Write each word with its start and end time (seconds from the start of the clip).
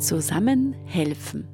Zusammen 0.00 0.72
helfen. 0.86 1.46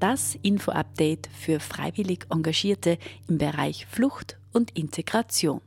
Das 0.00 0.34
Info-Update 0.40 1.26
für 1.26 1.60
freiwillig 1.60 2.24
Engagierte 2.30 2.96
im 3.28 3.36
Bereich 3.36 3.84
Flucht 3.84 4.38
und 4.54 4.74
Integration. 4.74 5.60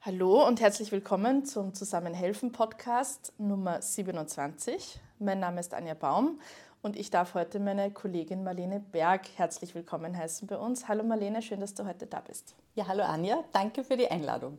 Hallo 0.00 0.46
und 0.46 0.60
herzlich 0.60 0.92
willkommen 0.92 1.44
zum 1.44 1.74
Zusammenhelfen 1.74 2.52
Podcast 2.52 3.32
Nummer 3.38 3.82
27. 3.82 5.00
Mein 5.18 5.40
Name 5.40 5.58
ist 5.58 5.74
Anja 5.74 5.94
Baum 5.94 6.38
und 6.80 6.94
ich 6.94 7.10
darf 7.10 7.34
heute 7.34 7.58
meine 7.58 7.90
Kollegin 7.90 8.44
Marlene 8.44 8.78
Berg 8.78 9.26
herzlich 9.34 9.74
willkommen 9.74 10.16
heißen 10.16 10.46
bei 10.46 10.58
uns. 10.58 10.86
Hallo 10.86 11.02
Marlene, 11.02 11.42
schön, 11.42 11.58
dass 11.58 11.74
du 11.74 11.84
heute 11.84 12.06
da 12.06 12.20
bist. 12.20 12.54
Ja, 12.76 12.86
hallo 12.86 13.02
Anja, 13.02 13.42
danke 13.52 13.82
für 13.82 13.96
die 13.96 14.08
Einladung. 14.08 14.58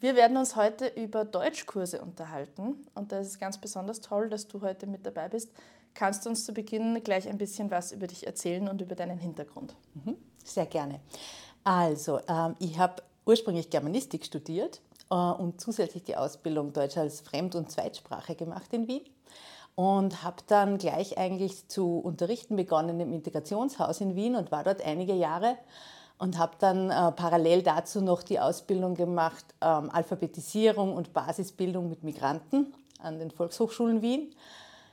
Wir 0.00 0.16
werden 0.16 0.36
uns 0.36 0.54
heute 0.54 0.86
über 0.86 1.24
Deutschkurse 1.24 2.02
unterhalten 2.02 2.86
und 2.94 3.10
da 3.10 3.20
ist 3.20 3.28
es 3.28 3.38
ganz 3.38 3.56
besonders 3.56 4.02
toll, 4.02 4.28
dass 4.28 4.48
du 4.48 4.60
heute 4.60 4.86
mit 4.86 5.06
dabei 5.06 5.30
bist. 5.30 5.50
Kannst 5.94 6.24
du 6.24 6.30
uns 6.30 6.44
zu 6.44 6.52
Beginn 6.52 7.02
gleich 7.02 7.28
ein 7.28 7.38
bisschen 7.38 7.70
was 7.70 7.92
über 7.92 8.06
dich 8.06 8.26
erzählen 8.26 8.68
und 8.68 8.80
über 8.80 8.94
deinen 8.94 9.18
Hintergrund? 9.18 9.74
Mhm, 9.94 10.16
sehr 10.44 10.66
gerne. 10.66 11.00
Also, 11.64 12.20
ähm, 12.28 12.54
ich 12.58 12.78
habe 12.78 13.02
ursprünglich 13.26 13.70
Germanistik 13.70 14.24
studiert 14.24 14.80
äh, 15.10 15.14
und 15.14 15.60
zusätzlich 15.60 16.04
die 16.04 16.16
Ausbildung 16.16 16.72
Deutsch 16.72 16.96
als 16.96 17.20
Fremd- 17.20 17.54
und 17.54 17.70
Zweitsprache 17.70 18.34
gemacht 18.34 18.72
in 18.72 18.88
Wien 18.88 19.02
und 19.74 20.22
habe 20.22 20.36
dann 20.46 20.78
gleich 20.78 21.18
eigentlich 21.18 21.68
zu 21.68 21.98
unterrichten 21.98 22.56
begonnen 22.56 23.00
im 23.00 23.12
Integrationshaus 23.12 24.00
in 24.00 24.16
Wien 24.16 24.36
und 24.36 24.52
war 24.52 24.64
dort 24.64 24.82
einige 24.82 25.14
Jahre 25.14 25.56
und 26.18 26.38
habe 26.38 26.52
dann 26.58 26.90
äh, 26.90 27.12
parallel 27.12 27.62
dazu 27.62 28.00
noch 28.02 28.22
die 28.22 28.40
Ausbildung 28.40 28.94
gemacht, 28.94 29.44
ähm, 29.62 29.90
Alphabetisierung 29.90 30.94
und 30.94 31.12
Basisbildung 31.12 31.88
mit 31.88 32.04
Migranten 32.04 32.74
an 33.02 33.18
den 33.18 33.30
Volkshochschulen 33.30 34.02
Wien 34.02 34.34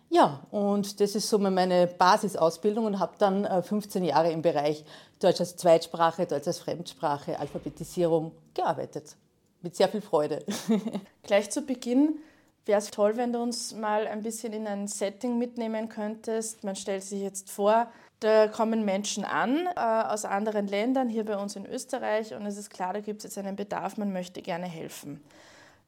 ja, 0.10 0.42
und 0.52 1.00
das 1.02 1.16
ist 1.16 1.30
so 1.30 1.38
meine 1.38 1.88
Basisausbildung 1.88 2.86
und 2.86 3.00
habe 3.00 3.14
dann 3.18 3.64
15 3.64 4.04
äh, 4.04 4.08
Jahre 4.08 4.32
im 4.32 4.42
Bereich 4.42 4.86
Deutsch 5.20 5.40
als 5.40 5.58
Zweitsprache, 5.58 6.26
Deutsch 6.26 6.48
als 6.48 6.60
Fremdsprache, 6.60 7.40
Alphabetisierung 7.40 8.32
gearbeitet. 8.54 9.16
Mit 9.62 9.76
sehr 9.76 9.90
viel 9.90 10.02
Freude. 10.02 10.46
Gleich 11.24 11.50
zu 11.50 11.62
Beginn 11.62 12.20
wäre 12.66 12.80
es 12.80 12.92
toll, 12.92 13.18
wenn 13.18 13.34
du 13.34 13.42
uns 13.42 13.74
mal 13.74 14.08
ein 14.08 14.22
bisschen 14.22 14.54
in 14.54 14.68
ein 14.68 14.88
Setting 14.88 15.38
mitnehmen 15.38 15.90
könntest. 15.90 16.64
Man 16.64 16.76
stellt 16.76 17.04
sich 17.04 17.22
jetzt 17.22 17.50
vor, 17.50 17.88
da 18.20 18.48
kommen 18.48 18.86
Menschen 18.86 19.26
an 19.26 19.68
äh, 19.76 19.80
aus 19.80 20.26
anderen 20.26 20.68
Ländern, 20.68 21.10
hier 21.10 21.26
bei 21.26 21.38
uns 21.38 21.56
in 21.56 21.66
Österreich, 21.66 22.34
und 22.34 22.46
es 22.46 22.58
ist 22.58 22.70
klar, 22.70 22.94
da 22.94 23.00
gibt 23.00 23.20
es 23.20 23.24
jetzt 23.26 23.38
einen 23.38 23.56
Bedarf, 23.56 23.98
man 23.98 24.12
möchte 24.12 24.42
gerne 24.42 24.66
helfen. 24.66 25.22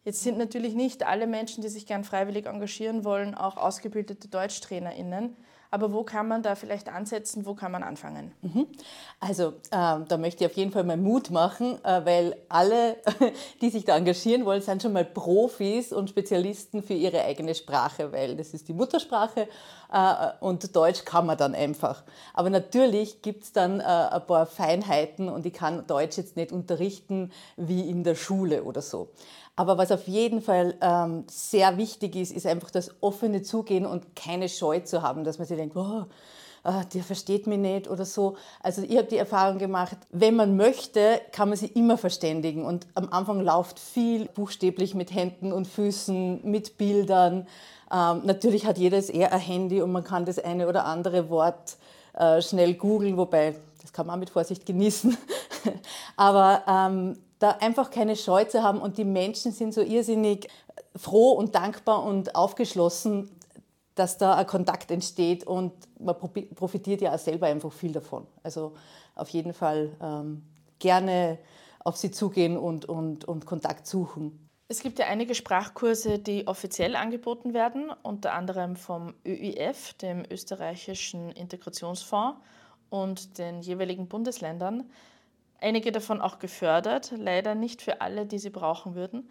Jetzt 0.03 0.23
sind 0.23 0.37
natürlich 0.37 0.75
nicht 0.75 1.05
alle 1.05 1.27
Menschen, 1.27 1.61
die 1.61 1.69
sich 1.69 1.85
gern 1.85 2.03
freiwillig 2.03 2.45
engagieren 2.45 3.03
wollen, 3.03 3.35
auch 3.35 3.57
ausgebildete 3.57 4.27
DeutschtrainerInnen. 4.29 5.35
Aber 5.71 5.93
wo 5.93 6.03
kann 6.03 6.27
man 6.27 6.41
da 6.41 6.55
vielleicht 6.55 6.89
ansetzen, 6.89 7.45
wo 7.45 7.53
kann 7.53 7.71
man 7.71 7.83
anfangen? 7.83 8.31
Mhm. 8.41 8.65
Also 9.19 9.53
ähm, 9.71 10.05
da 10.07 10.17
möchte 10.17 10.43
ich 10.43 10.49
auf 10.49 10.57
jeden 10.57 10.71
Fall 10.71 10.83
mal 10.83 10.97
Mut 10.97 11.29
machen, 11.29 11.77
äh, 11.83 12.05
weil 12.05 12.35
alle, 12.49 12.97
die 13.61 13.69
sich 13.69 13.85
da 13.85 13.95
engagieren 13.95 14.45
wollen, 14.45 14.61
sind 14.61 14.81
schon 14.81 14.93
mal 14.93 15.05
Profis 15.05 15.93
und 15.93 16.09
Spezialisten 16.09 16.81
für 16.81 16.95
ihre 16.95 17.23
eigene 17.23 17.53
Sprache, 17.53 18.11
weil 18.11 18.35
das 18.35 18.55
ist 18.55 18.67
die 18.67 18.73
Muttersprache 18.73 19.47
äh, 19.93 20.27
und 20.39 20.75
Deutsch 20.75 21.05
kann 21.05 21.27
man 21.27 21.37
dann 21.37 21.53
einfach. 21.53 22.03
Aber 22.33 22.49
natürlich 22.49 23.21
gibt 23.21 23.43
es 23.43 23.51
dann 23.51 23.79
äh, 23.79 23.83
ein 23.83 24.25
paar 24.25 24.47
Feinheiten 24.47 25.29
und 25.29 25.45
ich 25.45 25.53
kann 25.53 25.85
Deutsch 25.85 26.17
jetzt 26.17 26.35
nicht 26.35 26.51
unterrichten 26.51 27.31
wie 27.57 27.87
in 27.87 28.03
der 28.03 28.15
Schule 28.15 28.63
oder 28.63 28.81
so. 28.81 29.09
Aber 29.59 29.77
was 29.77 29.91
auf 29.91 30.07
jeden 30.07 30.41
Fall 30.41 30.75
ähm, 30.79 31.25
sehr 31.29 31.75
wichtig 31.75 32.15
ist, 32.15 32.31
ist 32.31 32.45
einfach 32.45 32.71
das 32.71 32.95
offene 33.01 33.41
Zugehen 33.41 33.85
und 33.85 34.15
keine 34.15 34.47
Scheu 34.47 34.79
zu 34.79 35.01
haben, 35.01 35.25
dass 35.25 35.37
man 35.37 35.47
sich 35.47 35.58
denkt, 35.59 35.75
oh, 35.75 36.05
ah, 36.63 36.83
der 36.93 37.03
versteht 37.03 37.47
mich 37.47 37.59
nicht 37.59 37.87
oder 37.87 38.05
so. 38.05 38.35
Also 38.61 38.81
ich 38.81 38.97
habe 38.97 39.07
die 39.07 39.17
Erfahrung 39.17 39.57
gemacht, 39.57 39.97
wenn 40.11 40.35
man 40.35 40.57
möchte, 40.57 41.21
kann 41.31 41.49
man 41.49 41.57
sich 41.57 41.75
immer 41.75 41.97
verständigen. 41.97 42.65
Und 42.65 42.87
am 42.95 43.09
Anfang 43.11 43.41
läuft 43.41 43.79
viel 43.79 44.27
buchstäblich 44.27 44.95
mit 44.95 45.13
Händen 45.13 45.51
und 45.51 45.67
Füßen, 45.67 46.41
mit 46.43 46.77
Bildern. 46.77 47.47
Ähm, 47.91 48.21
natürlich 48.25 48.65
hat 48.65 48.77
jedes 48.77 49.09
eher 49.09 49.33
ein 49.33 49.39
Handy 49.39 49.81
und 49.81 49.91
man 49.91 50.03
kann 50.03 50.25
das 50.25 50.39
eine 50.39 50.67
oder 50.67 50.85
andere 50.85 51.29
Wort 51.29 51.77
äh, 52.13 52.41
schnell 52.41 52.73
googeln, 52.75 53.17
wobei 53.17 53.55
das 53.81 53.93
kann 53.93 54.07
man 54.07 54.15
auch 54.15 54.19
mit 54.19 54.29
Vorsicht 54.29 54.65
genießen. 54.65 55.17
Aber 56.15 56.63
ähm, 56.67 57.17
da 57.39 57.51
einfach 57.61 57.89
keine 57.89 58.15
Scheu 58.15 58.43
zu 58.43 58.61
haben 58.61 58.81
und 58.81 58.97
die 58.97 59.05
Menschen 59.05 59.51
sind 59.51 59.73
so 59.73 59.81
irrsinnig 59.81 60.47
froh 60.95 61.31
und 61.31 61.55
dankbar 61.55 62.03
und 62.03 62.35
aufgeschlossen, 62.35 63.29
dass 63.99 64.17
da 64.17 64.35
ein 64.35 64.47
Kontakt 64.47 64.91
entsteht 64.91 65.45
und 65.45 65.73
man 65.99 66.15
profitiert 66.55 67.01
ja 67.01 67.13
auch 67.13 67.19
selber 67.19 67.47
einfach 67.47 67.71
viel 67.71 67.91
davon. 67.91 68.25
Also 68.43 68.73
auf 69.15 69.29
jeden 69.29 69.53
Fall 69.53 69.91
ähm, 70.01 70.43
gerne 70.79 71.37
auf 71.83 71.97
sie 71.97 72.09
zugehen 72.09 72.57
und, 72.57 72.85
und, 72.85 73.25
und 73.25 73.45
Kontakt 73.45 73.87
suchen. 73.87 74.47
Es 74.69 74.81
gibt 74.81 74.99
ja 74.99 75.07
einige 75.07 75.35
Sprachkurse, 75.35 76.19
die 76.19 76.47
offiziell 76.47 76.95
angeboten 76.95 77.53
werden, 77.53 77.91
unter 78.03 78.33
anderem 78.33 78.75
vom 78.75 79.15
ÖIF, 79.25 79.93
dem 79.95 80.23
österreichischen 80.29 81.31
Integrationsfonds, 81.31 82.39
und 82.89 83.37
den 83.37 83.61
jeweiligen 83.61 84.07
Bundesländern 84.07 84.89
einige 85.61 85.91
davon 85.91 86.21
auch 86.21 86.39
gefördert, 86.39 87.13
leider 87.15 87.53
nicht 87.53 87.81
für 87.81 88.01
alle, 88.01 88.25
die 88.25 88.39
sie 88.39 88.49
brauchen 88.49 88.95
würden. 88.95 89.29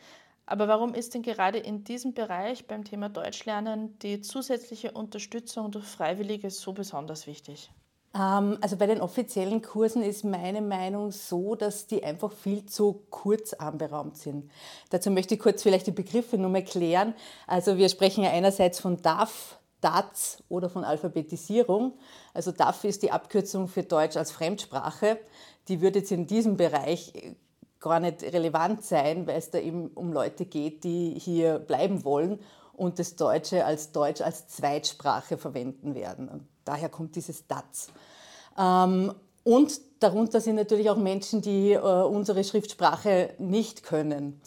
Aber 0.51 0.67
warum 0.67 0.95
ist 0.95 1.13
denn 1.13 1.21
gerade 1.21 1.59
in 1.59 1.85
diesem 1.85 2.15
Bereich 2.15 2.67
beim 2.67 2.83
Thema 2.83 3.11
Deutschlernen 3.11 3.99
die 3.99 4.23
zusätzliche 4.23 4.93
Unterstützung 4.93 5.71
durch 5.71 5.85
Freiwillige 5.85 6.49
so 6.49 6.73
besonders 6.73 7.27
wichtig? 7.27 7.71
Ähm, 8.15 8.57
also 8.63 8.77
bei 8.79 8.87
den 8.87 9.03
offiziellen 9.03 9.61
Kursen 9.61 10.03
ist 10.03 10.25
meine 10.25 10.63
Meinung 10.63 11.11
so, 11.11 11.55
dass 11.55 11.87
die 11.87 12.03
einfach 12.03 12.33
viel 12.33 12.65
zu 12.65 13.05
kurz 13.11 13.53
anberaumt 13.53 14.17
sind. 14.17 14.51
Dazu 14.89 15.11
möchte 15.11 15.35
ich 15.35 15.41
kurz 15.41 15.63
vielleicht 15.63 15.87
die 15.87 15.93
Begriffe 15.93 16.39
nur 16.39 16.49
mal 16.49 16.65
klären. 16.65 17.13
Also 17.47 17.77
wir 17.77 17.91
sprechen 17.91 18.25
ja 18.25 18.31
einerseits 18.31 18.81
von 18.81 19.03
DAF, 19.03 19.59
DATS 19.83 20.43
oder 20.49 20.71
von 20.71 20.83
Alphabetisierung. 20.83 21.93
Also 22.33 22.53
DAF 22.53 22.85
ist 22.85 23.03
die 23.03 23.13
Abkürzung 23.13 23.69
für 23.69 23.83
Deutsch 23.83 24.17
als 24.17 24.33
Fremdsprache 24.33 25.19
die 25.69 25.81
würde 25.81 26.01
jetzt 26.01 26.13
in 26.13 26.27
diesem 26.27 26.57
Bereich 26.57 27.13
gar 27.81 28.01
nicht 28.01 28.23
relevant 28.23 28.85
sein, 28.85 29.27
weil 29.27 29.39
es 29.39 29.51
da 29.51 29.59
eben 29.59 29.89
um 29.89 30.13
Leute 30.13 30.45
geht, 30.45 30.85
die 30.85 31.15
hier 31.19 31.59
bleiben 31.59 32.05
wollen 32.05 32.41
und 32.73 32.99
das 32.99 33.17
Deutsche 33.17 33.65
als 33.65 33.93
Deutsch 33.93 34.21
als 34.21 34.49
Zweitsprache 34.49 35.37
verwenden 35.37 35.95
werden. 35.95 36.29
Und 36.29 36.47
daher 36.65 36.89
kommt 36.89 37.17
dieses 37.17 37.47
DATS. 37.47 37.89
Ähm, 38.59 39.13
und 39.45 39.81
darunter 40.01 40.41
sind 40.41 40.57
natürlich 40.57 40.91
auch 40.91 40.97
Menschen, 40.97 41.41
die 41.41 41.73
äh, 41.73 41.79
unsere 41.79 42.45
Schriftsprache 42.45 43.35
nicht 43.39 43.83
können. 43.83 44.41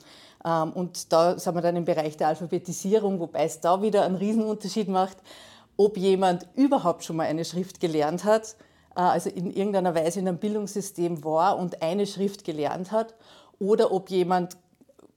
Ähm, 0.45 0.71
und 0.73 1.11
da 1.11 1.37
sind 1.39 1.55
wir 1.55 1.61
dann 1.61 1.75
im 1.75 1.85
Bereich 1.85 2.17
der 2.17 2.27
Alphabetisierung, 2.27 3.19
wobei 3.19 3.45
es 3.45 3.59
da 3.59 3.81
wieder 3.81 4.03
einen 4.03 4.15
Riesenunterschied 4.15 4.87
macht, 4.87 5.17
ob 5.77 5.97
jemand 5.97 6.47
überhaupt 6.55 7.03
schon 7.03 7.15
mal 7.15 7.27
eine 7.27 7.45
Schrift 7.45 7.79
gelernt 7.79 8.23
hat 8.23 8.55
also 8.95 9.29
in 9.29 9.51
irgendeiner 9.51 9.95
Weise 9.95 10.19
in 10.19 10.27
einem 10.27 10.37
Bildungssystem 10.37 11.23
war 11.23 11.57
und 11.57 11.81
eine 11.81 12.05
Schrift 12.05 12.43
gelernt 12.43 12.91
hat 12.91 13.13
oder 13.59 13.91
ob 13.91 14.09
jemand 14.09 14.57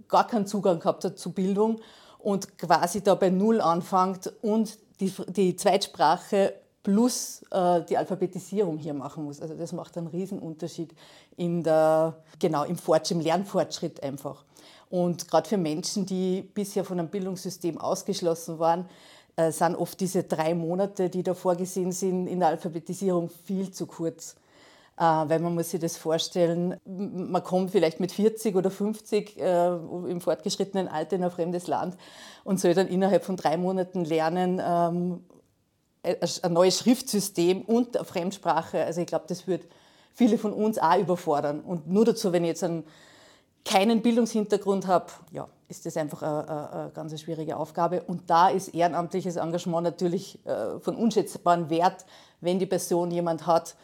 gar 0.09 0.27
keinen 0.27 0.47
Zugang 0.47 0.81
gehabt 0.81 1.05
hat 1.05 1.19
zu 1.19 1.33
Bildung 1.33 1.81
und 2.19 2.59
quasi 2.59 3.03
da 3.03 3.15
bei 3.15 3.31
Null 3.31 3.61
anfängt 3.61 4.33
und 4.43 4.79
die, 5.01 5.13
die 5.29 5.57
Zweitsprache 5.57 6.55
plus 6.83 7.43
äh, 7.51 7.83
die 7.89 7.97
Alphabetisierung 7.97 8.79
hier 8.79 8.95
machen 8.95 9.25
muss. 9.25 9.41
Also 9.41 9.55
das 9.55 9.73
macht 9.73 9.97
einen 9.97 10.07
Riesenunterschied 10.07 10.95
in 11.37 11.63
der, 11.63 12.15
genau, 12.39 12.65
im, 12.65 12.77
im 13.11 13.21
Lernfortschritt 13.21 14.03
einfach. 14.03 14.45
Und 14.91 15.27
gerade 15.27 15.49
für 15.49 15.57
Menschen, 15.57 16.07
die 16.07 16.43
bisher 16.43 16.85
von 16.85 17.01
einem 17.01 17.09
Bildungssystem 17.09 17.79
ausgeschlossen 17.79 18.59
waren, 18.59 18.89
äh, 19.37 19.51
sind 19.51 19.77
oft 19.77 19.99
diese 20.01 20.25
drei 20.25 20.55
Monate, 20.55 21.11
die 21.11 21.23
da 21.23 21.35
vorgesehen 21.35 21.93
sind 21.93 22.27
in 22.27 22.41
der 22.41 22.49
Alphabetisierung, 22.49 23.31
viel 23.45 23.71
zu 23.71 23.87
kurz. 23.87 24.37
Äh, 24.97 25.03
weil 25.03 25.41
man 25.41 25.55
muss 25.55 25.71
sich 25.71 25.81
das 25.81 25.97
vorstellen, 25.97 26.77
man 26.85 27.43
kommt 27.43 27.73
vielleicht 27.73 27.99
mit 27.99 28.13
40 28.13 28.55
oder 28.55 28.71
50 28.71 29.41
äh, 29.41 29.67
im 29.75 30.21
fortgeschrittenen 30.21 30.87
Alter 30.87 31.17
in 31.17 31.25
ein 31.25 31.31
fremdes 31.33 31.67
Land 31.67 31.97
und 32.45 32.61
soll 32.61 32.75
dann 32.75 32.87
innerhalb 32.87 33.25
von 33.25 33.37
drei 33.37 33.57
Monaten 33.57 34.05
lernen, 34.05 34.61
ähm, 34.65 35.25
ein 36.43 36.53
neues 36.53 36.79
Schriftsystem 36.79 37.63
und 37.63 37.97
eine 37.97 38.05
Fremdsprache. 38.05 38.85
Also 38.85 39.01
ich 39.01 39.07
glaube, 39.07 39.25
das 39.27 39.47
wird 39.47 39.67
viele 40.13 40.39
von 40.39 40.53
uns 40.53 40.79
auch 40.79 40.99
überfordern. 40.99 41.61
Und 41.61 41.89
nur 41.89 42.05
dazu, 42.05 42.33
wenn 42.33 42.45
ich 42.45 42.49
jetzt 42.49 42.65
einen, 42.65 42.85
keinen 43.65 44.03
Bildungshintergrund 44.03 44.87
habe, 44.87 45.07
ja, 45.33 45.49
ist 45.69 45.87
das 45.87 45.97
einfach 45.97 46.23
eine, 46.23 46.71
eine, 46.73 46.91
ganz 46.95 47.19
schwierige 47.21 47.57
Aufgabe. 47.57 48.03
Und 48.03 48.29
da 48.29 48.49
ist 48.49 48.69
ehrenamtliches 48.69 49.37
Engagement 49.37 49.85
natürlich 49.85 50.39
äh, 50.47 50.79
von 50.81 50.97
unschätzbarem 50.97 51.71
Wert, 51.71 52.05
wenn 52.41 52.59
die 52.59 52.67
Person 52.67 53.11
jemand 53.11 53.47
hat, 53.47 53.75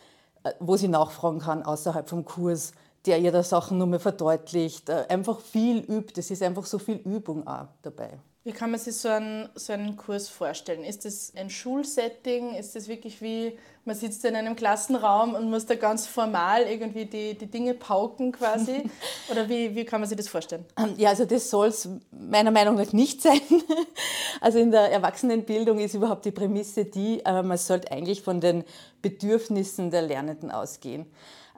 äh, 0.45 0.53
wo 0.61 0.77
sie 0.77 0.89
nachfragen 0.89 1.41
kann 1.41 1.63
außerhalb 1.63 2.09
vom 2.09 2.25
Kurs, 2.25 2.73
der 3.07 3.19
ihr 3.19 3.33
da 3.33 3.43
Sachen 3.43 3.79
nur 3.79 3.87
mehr 3.87 4.01
verdeutlicht, 4.01 4.89
äh, 4.89 5.07
einfach 5.09 5.41
viel 5.41 5.79
übt. 5.79 6.21
Es 6.21 6.31
ist 6.31 6.43
einfach 6.43 6.67
so 6.67 6.79
viel 6.79 6.97
Übung 6.97 7.47
auch 7.47 7.67
dabei. 7.83 8.19
Wie 8.51 8.55
kann 8.55 8.73
man 8.73 8.81
sich 8.81 8.97
so 8.97 9.09
einen, 9.09 9.49
so 9.55 9.73
einen 9.73 9.97
Kurs 9.97 10.29
vorstellen? 10.29 10.83
Ist 10.83 11.05
das 11.05 11.33
ein 11.37 11.51
Schulsetting? 11.51 12.57
Ist 12.57 12.75
das 12.75 12.89
wirklich 12.89 13.23
wie, 13.23 13.57
man 13.85 13.95
sitzt 13.95 14.25
in 14.25 14.35
einem 14.35 14.57
Klassenraum 14.57 15.37
und 15.37 15.49
muss 15.49 15.67
da 15.67 15.77
ganz 15.77 16.09
formal 16.09 16.63
irgendwie 16.63 17.05
die, 17.05 17.39
die 17.39 17.47
Dinge 17.47 17.75
pauken 17.75 18.33
quasi? 18.33 18.91
Oder 19.31 19.49
wie, 19.49 19.77
wie 19.77 19.85
kann 19.85 20.01
man 20.01 20.09
sich 20.09 20.17
das 20.17 20.27
vorstellen? 20.27 20.65
Ja, 20.97 21.11
also 21.11 21.27
das 21.27 21.49
soll 21.49 21.69
es 21.69 21.89
meiner 22.11 22.51
Meinung 22.51 22.75
nach 22.75 22.93
nicht 22.93 23.23
sein. 23.23 23.41
Also 24.41 24.59
in 24.59 24.73
der 24.73 24.91
Erwachsenenbildung 24.91 25.79
ist 25.79 25.95
überhaupt 25.95 26.25
die 26.25 26.33
Prämisse 26.33 26.87
die, 26.87 27.25
äh, 27.25 27.45
man 27.45 27.57
sollte 27.57 27.93
eigentlich 27.93 28.21
von 28.21 28.41
den 28.41 28.65
Bedürfnissen 29.01 29.93
der 29.93 30.03
Lernenden 30.03 30.51
ausgehen. 30.51 31.07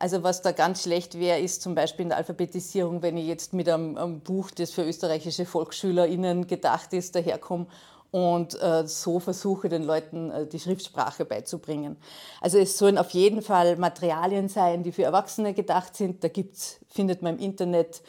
Also 0.02 0.24
was 0.24 0.42
da 0.42 0.50
ganz 0.50 0.82
schlecht 0.82 1.16
wäre, 1.20 1.38
ist 1.38 1.62
zum 1.62 1.76
Beispiel 1.76 2.02
in 2.02 2.08
der 2.08 2.18
Alphabetisierung, 2.18 3.02
wenn 3.02 3.16
ich 3.16 3.28
jetzt 3.28 3.52
mit 3.52 3.68
einem, 3.68 3.96
einem 3.96 4.18
Buch, 4.18 4.50
das 4.50 4.72
für 4.72 4.82
österreichische 4.82 5.46
VolksschülerInnen 5.46 6.48
gedacht 6.48 6.92
ist, 6.92 7.14
daherkomme 7.14 7.68
und 8.10 8.60
äh, 8.60 8.84
so 8.88 9.20
versuche, 9.20 9.68
den 9.68 9.84
Leuten 9.84 10.32
äh, 10.32 10.48
die 10.48 10.58
Schriftsprache 10.58 11.24
beizubringen. 11.24 11.98
Also 12.40 12.58
es 12.58 12.78
sollen 12.78 12.98
auf 12.98 13.10
jeden 13.10 13.42
Fall 13.42 13.76
Materialien 13.76 14.48
sein, 14.48 14.82
die 14.82 14.90
für 14.90 15.04
Erwachsene 15.04 15.54
gedacht 15.54 15.94
sind. 15.94 16.24
Da 16.24 16.26
gibt's, 16.26 16.80
findet 16.88 17.22
man 17.22 17.36
im 17.36 17.40
Internet 17.40 18.02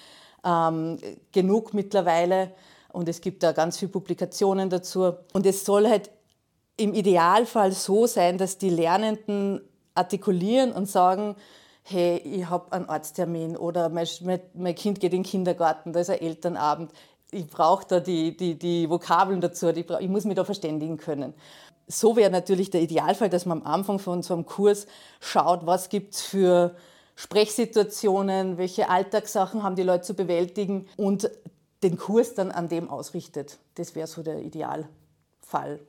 ähm, 0.43 0.97
genug 1.31 1.75
mittlerweile 1.75 2.53
und 2.91 3.07
es 3.07 3.21
gibt 3.21 3.43
da 3.43 3.51
ganz 3.51 3.77
viele 3.77 3.91
Publikationen 3.91 4.71
dazu. 4.71 5.13
Und 5.31 5.45
es 5.45 5.63
soll 5.63 5.87
halt 5.87 6.09
im 6.75 6.95
Idealfall 6.95 7.71
so 7.71 8.07
sein, 8.07 8.39
dass 8.39 8.57
die 8.57 8.71
Lernenden 8.71 9.61
artikulieren 9.93 10.71
und 10.71 10.89
sagen, 10.89 11.35
hey, 11.83 12.17
ich 12.17 12.49
habe 12.49 12.71
einen 12.71 12.89
Arzttermin 12.89 13.57
oder 13.57 13.89
mein, 13.89 14.07
mein, 14.53 14.75
Kind 14.75 14.99
geht 14.99 15.13
in 15.13 15.23
den 15.23 15.29
Kindergarten, 15.29 15.93
da 15.93 15.99
ist 15.99 16.09
ein 16.09 16.21
Elternabend. 16.21 16.91
Ich 17.31 17.47
brauche 17.47 17.85
da 17.87 17.99
die, 17.99 18.35
die, 18.37 18.55
die 18.57 18.89
Vokabeln 18.89 19.41
dazu, 19.41 19.67
ich, 19.67 19.85
brauch, 19.85 19.99
ich 19.99 20.09
muss 20.09 20.25
mich 20.25 20.35
da 20.35 20.45
verständigen 20.45 20.97
können. 20.97 21.33
So 21.87 22.15
wäre 22.15 22.31
natürlich 22.31 22.69
der 22.69 22.81
Idealfall, 22.81 23.29
dass 23.29 23.45
man 23.45 23.61
am 23.61 23.67
Anfang 23.67 23.99
von 23.99 24.23
so 24.23 24.33
einem 24.33 24.45
Kurs 24.45 24.87
schaut, 25.19 25.65
was 25.65 25.89
gibt 25.89 26.13
es 26.13 26.21
für 26.21 26.75
Sprechsituationen, 27.15 28.57
welche 28.57 28.89
Alltagssachen 28.89 29.63
haben 29.63 29.75
die 29.75 29.83
Leute 29.83 30.03
zu 30.03 30.13
bewältigen 30.13 30.87
und 30.95 31.29
den 31.83 31.97
Kurs 31.97 32.33
dann 32.33 32.51
an 32.51 32.69
dem 32.69 32.89
ausrichtet. 32.89 33.59
Das 33.75 33.93
wäre 33.93 34.07
so 34.07 34.23
der 34.23 34.39
Idealfall. 34.39 35.79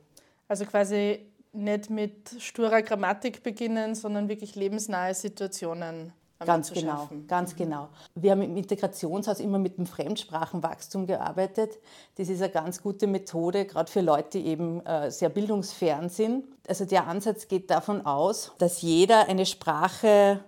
Also 0.47 0.65
quasi 0.65 1.25
nicht 1.55 1.89
mit 1.89 2.35
sturer 2.39 2.81
Grammatik 2.81 3.43
beginnen, 3.43 3.95
sondern 3.95 4.29
wirklich 4.29 4.55
lebensnahe 4.55 5.13
Situationen 5.13 6.13
Ganz 6.39 6.71
genau, 6.73 7.09
ganz 7.27 7.53
mhm. 7.53 7.57
genau. 7.57 7.89
Wir 8.13 8.31
haben 8.31 8.41
im 8.41 8.57
Integrationshaus 8.57 9.39
immer 9.39 9.57
mit 9.57 9.77
dem 9.77 9.85
Fremdsprachenwachstum 9.85 11.07
gearbeitet. 11.07 11.79
Das 12.15 12.27
ist 12.27 12.41
eine 12.41 12.51
ganz 12.51 12.81
gute 12.81 13.07
Methode, 13.07 13.65
gerade 13.65 13.89
für 13.89 14.01
Leute, 14.01 14.39
die 14.39 14.47
eben 14.47 14.85
äh, 14.85 15.09
sehr 15.11 15.29
bildungsfern 15.29 16.09
sind. 16.09 16.45
Also 16.67 16.83
der 16.83 17.07
Ansatz 17.07 17.47
geht 17.47 17.69
davon 17.69 18.05
aus, 18.05 18.51
dass 18.57 18.81
jeder 18.81 19.29
eine 19.29 19.45
Sprache 19.45 20.41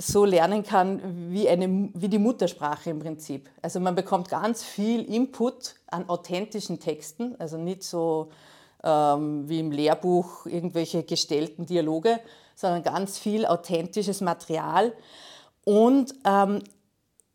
so 0.00 0.24
lernen 0.24 0.62
kann 0.62 1.30
wie, 1.30 1.48
eine, 1.48 1.90
wie 1.92 2.08
die 2.08 2.18
Muttersprache 2.18 2.88
im 2.88 3.00
Prinzip. 3.00 3.50
Also 3.60 3.80
man 3.80 3.94
bekommt 3.94 4.30
ganz 4.30 4.62
viel 4.62 5.02
Input 5.02 5.74
an 5.88 6.08
authentischen 6.08 6.80
Texten, 6.80 7.34
also 7.38 7.58
nicht 7.58 7.82
so 7.82 8.30
ähm, 8.84 9.48
wie 9.48 9.60
im 9.60 9.70
Lehrbuch 9.70 10.46
irgendwelche 10.46 11.02
gestellten 11.02 11.66
Dialoge, 11.66 12.20
sondern 12.54 12.82
ganz 12.82 13.18
viel 13.18 13.46
authentisches 13.46 14.20
Material. 14.20 14.92
Und 15.64 16.14
ähm, 16.24 16.60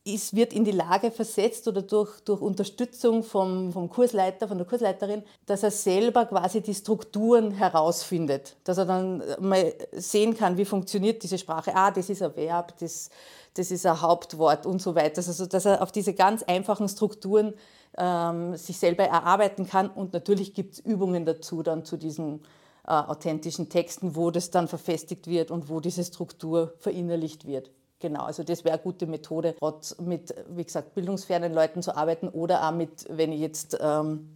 es 0.06 0.36
wird 0.36 0.52
in 0.52 0.66
die 0.66 0.72
Lage 0.72 1.12
versetzt 1.12 1.68
oder 1.68 1.82
durch, 1.82 2.20
durch 2.22 2.42
Unterstützung 2.42 3.24
vom, 3.24 3.72
vom 3.72 3.90
Kursleiter, 3.90 4.50
von 4.50 4.58
der 4.58 4.68
Kursleiterin, 4.68 5.24
dass 5.46 5.64
er 5.64 5.72
selber 5.72 6.26
quasi 6.26 6.62
die 6.62 6.74
Strukturen 6.74 7.52
herausfindet. 7.52 8.58
Dass 8.66 8.78
er 8.78 8.86
dann 8.86 9.24
mal 9.40 9.74
sehen 9.94 10.36
kann, 10.36 10.58
wie 10.58 10.66
funktioniert 10.66 11.24
diese 11.24 11.38
Sprache. 11.38 11.74
Ah, 11.74 11.90
das 11.90 12.10
ist 12.10 12.22
ein 12.22 12.36
Verb, 12.36 12.78
das, 12.80 13.10
das 13.54 13.72
ist 13.72 13.86
ein 13.86 14.02
Hauptwort 14.02 14.66
und 14.66 14.82
so 14.82 14.94
weiter. 14.94 15.24
Also, 15.26 15.46
dass 15.46 15.66
er 15.66 15.82
auf 15.82 15.94
diese 15.94 16.14
ganz 16.14 16.44
einfachen 16.44 16.90
Strukturen 16.90 17.54
ähm, 17.98 18.56
sich 18.56 18.78
selber 18.78 19.04
erarbeiten 19.04 19.68
kann. 19.68 19.90
Und 19.90 20.14
natürlich 20.14 20.54
gibt 20.54 20.74
es 20.74 20.80
Übungen 20.80 21.26
dazu, 21.26 21.64
dann 21.64 21.86
zu 21.86 21.98
diesen 21.98 22.42
äh, 22.86 22.92
authentischen 22.92 23.70
Texten, 23.70 24.16
wo 24.16 24.32
das 24.32 24.52
dann 24.52 24.68
verfestigt 24.68 25.28
wird 25.28 25.52
und 25.52 25.70
wo 25.70 25.80
diese 25.80 26.04
Struktur 26.04 26.74
verinnerlicht 26.80 27.46
wird. 27.46 27.72
Genau, 28.00 28.24
also 28.24 28.44
das 28.44 28.66
wäre 28.66 28.74
eine 28.74 28.84
gute 28.84 29.08
Methode, 29.08 29.56
trotz 29.58 29.98
mit, 30.00 30.36
wie 30.50 30.66
gesagt, 30.66 30.94
bildungsfernen 30.94 31.54
Leuten 31.54 31.82
zu 31.82 31.96
arbeiten 31.96 32.28
oder 32.28 32.68
auch 32.68 32.74
mit, 32.74 33.06
wenn 33.10 33.32
ich 33.32 33.40
jetzt 33.40 33.78
ähm, 33.80 34.28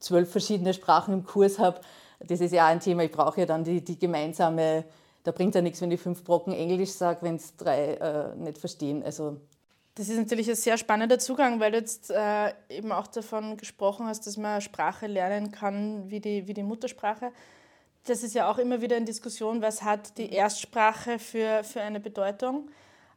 zwölf 0.00 0.30
verschiedene 0.32 0.74
Sprachen 0.74 1.14
im 1.14 1.24
Kurs 1.24 1.60
habe. 1.60 1.80
Das 2.18 2.40
ist 2.40 2.52
ja 2.52 2.64
auch 2.64 2.70
ein 2.70 2.80
Thema, 2.80 3.04
ich 3.04 3.12
brauche 3.12 3.38
ja 3.38 3.46
dann 3.46 3.62
die, 3.62 3.84
die 3.84 3.96
gemeinsame, 3.96 4.84
da 5.22 5.30
bringt 5.30 5.54
ja 5.54 5.62
nichts, 5.62 5.80
wenn 5.80 5.92
ich 5.92 6.00
fünf 6.00 6.24
Brocken 6.24 6.52
Englisch 6.52 6.90
sage, 6.90 7.22
wenn 7.22 7.36
es 7.36 7.54
drei 7.56 7.94
äh, 7.94 8.34
nicht 8.34 8.58
verstehen. 8.58 9.04
Also 9.04 9.36
das 9.96 10.10
ist 10.10 10.18
natürlich 10.18 10.48
ein 10.48 10.56
sehr 10.56 10.76
spannender 10.76 11.18
Zugang, 11.18 11.58
weil 11.58 11.72
du 11.72 11.78
jetzt 11.78 12.10
äh, 12.10 12.52
eben 12.68 12.92
auch 12.92 13.06
davon 13.06 13.56
gesprochen 13.56 14.06
hast, 14.06 14.26
dass 14.26 14.36
man 14.36 14.60
Sprache 14.60 15.06
lernen 15.06 15.50
kann 15.50 16.10
wie 16.10 16.20
die, 16.20 16.46
wie 16.46 16.52
die 16.52 16.62
Muttersprache. 16.62 17.32
Das 18.04 18.22
ist 18.22 18.34
ja 18.34 18.50
auch 18.50 18.58
immer 18.58 18.82
wieder 18.82 18.98
in 18.98 19.06
Diskussion, 19.06 19.62
was 19.62 19.82
hat 19.82 20.18
die 20.18 20.32
Erstsprache 20.32 21.18
für, 21.18 21.64
für 21.64 21.80
eine 21.80 21.98
Bedeutung. 21.98 22.68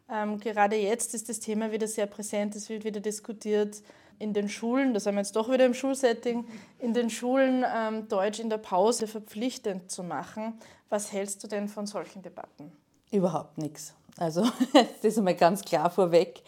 Ähm, 0.10 0.40
gerade 0.40 0.78
jetzt 0.78 1.14
ist 1.14 1.28
das 1.28 1.42
Thema 1.42 1.74
wieder 1.74 1.88
sehr 1.88 2.08
präsent, 2.08 2.56
es 2.56 2.70
wird 2.70 2.86
wieder 2.86 3.02
diskutiert 3.02 3.84
in 4.18 4.34
den 4.34 4.48
Schulen, 4.48 4.94
da 4.94 5.02
sind 5.02 5.16
wir 5.16 5.22
jetzt 5.22 5.36
doch 5.36 5.52
wieder 5.52 5.66
im 5.66 5.74
Schulsetting, 5.74 6.46
in 6.80 6.94
den 6.94 7.10
Schulen 7.10 7.66
ähm, 7.76 8.08
Deutsch 8.08 8.40
in 8.40 8.50
der 8.50 8.58
Pause 8.58 9.06
verpflichtend 9.08 9.92
zu 9.92 10.02
machen. 10.02 10.58
Was 10.88 11.12
hältst 11.12 11.44
du 11.44 11.48
denn 11.48 11.68
von 11.68 11.86
solchen 11.86 12.22
Debatten? 12.22 12.72
Überhaupt 13.12 13.58
nichts. 13.58 13.94
Also 14.18 14.42
das 14.74 15.04
ist 15.04 15.18
einmal 15.18 15.36
ganz 15.36 15.64
klar 15.64 15.90
vorweg. 15.90 16.42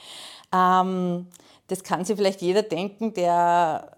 Ähm, 0.54 1.28
das 1.68 1.84
kann 1.84 2.04
sich 2.04 2.18
vielleicht 2.18 2.42
jeder 2.42 2.64
denken, 2.64 3.14
der, 3.14 3.92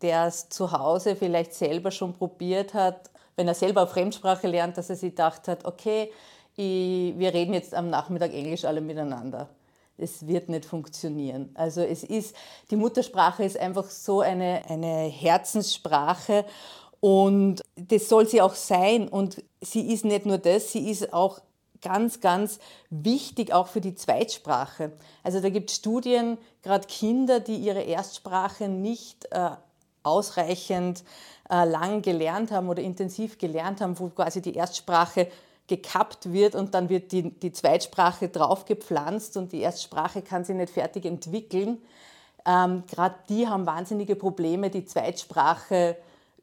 es 0.00 0.48
zu 0.48 0.72
Hause 0.72 1.16
vielleicht 1.16 1.54
selber 1.54 1.90
schon 1.90 2.12
probiert 2.12 2.74
hat, 2.74 3.10
wenn 3.36 3.48
er 3.48 3.54
selber 3.54 3.86
Fremdsprache 3.86 4.46
lernt, 4.46 4.76
dass 4.76 4.90
er 4.90 4.96
sich 4.96 5.10
gedacht 5.10 5.48
hat, 5.48 5.64
okay, 5.64 6.10
ich, 6.56 7.16
wir 7.16 7.32
reden 7.32 7.54
jetzt 7.54 7.74
am 7.74 7.88
Nachmittag 7.88 8.34
Englisch 8.34 8.64
alle 8.64 8.80
miteinander. 8.80 9.48
Es 9.96 10.26
wird 10.26 10.48
nicht 10.48 10.64
funktionieren. 10.64 11.50
Also 11.54 11.80
es 11.80 12.04
ist, 12.04 12.34
die 12.70 12.76
Muttersprache 12.76 13.44
ist 13.44 13.58
einfach 13.58 13.88
so 13.90 14.20
eine, 14.20 14.62
eine 14.68 15.04
Herzenssprache 15.04 16.44
und 17.00 17.62
das 17.76 18.08
soll 18.08 18.26
sie 18.28 18.42
auch 18.42 18.54
sein. 18.54 19.08
Und 19.08 19.42
sie 19.60 19.92
ist 19.92 20.04
nicht 20.04 20.26
nur 20.26 20.38
das, 20.38 20.72
sie 20.72 20.90
ist 20.90 21.12
auch 21.12 21.40
ganz, 21.82 22.20
ganz 22.20 22.58
wichtig 22.90 23.52
auch 23.52 23.68
für 23.68 23.80
die 23.80 23.94
Zweitsprache. 23.94 24.92
Also 25.22 25.40
da 25.40 25.48
gibt 25.48 25.70
es 25.70 25.76
Studien, 25.76 26.38
gerade 26.62 26.86
Kinder, 26.86 27.40
die 27.40 27.56
ihre 27.56 27.82
Erstsprache 27.82 28.68
nicht 28.68 29.26
äh, 29.30 29.50
ausreichend 30.02 31.04
äh, 31.50 31.64
lang 31.64 32.02
gelernt 32.02 32.50
haben 32.50 32.68
oder 32.68 32.82
intensiv 32.82 33.38
gelernt 33.38 33.80
haben, 33.80 33.98
wo 33.98 34.08
quasi 34.08 34.40
die 34.40 34.54
Erstsprache 34.54 35.28
gekappt 35.66 36.32
wird 36.32 36.54
und 36.54 36.74
dann 36.74 36.88
wird 36.88 37.12
die, 37.12 37.30
die 37.30 37.52
Zweitsprache 37.52 38.28
draufgepflanzt 38.28 39.36
und 39.36 39.52
die 39.52 39.60
Erstsprache 39.60 40.22
kann 40.22 40.44
sich 40.44 40.56
nicht 40.56 40.72
fertig 40.72 41.04
entwickeln. 41.04 41.78
Ähm, 42.46 42.84
gerade 42.86 43.16
die 43.28 43.46
haben 43.46 43.66
wahnsinnige 43.66 44.16
Probleme, 44.16 44.70
die 44.70 44.86
Zweitsprache 44.86 45.96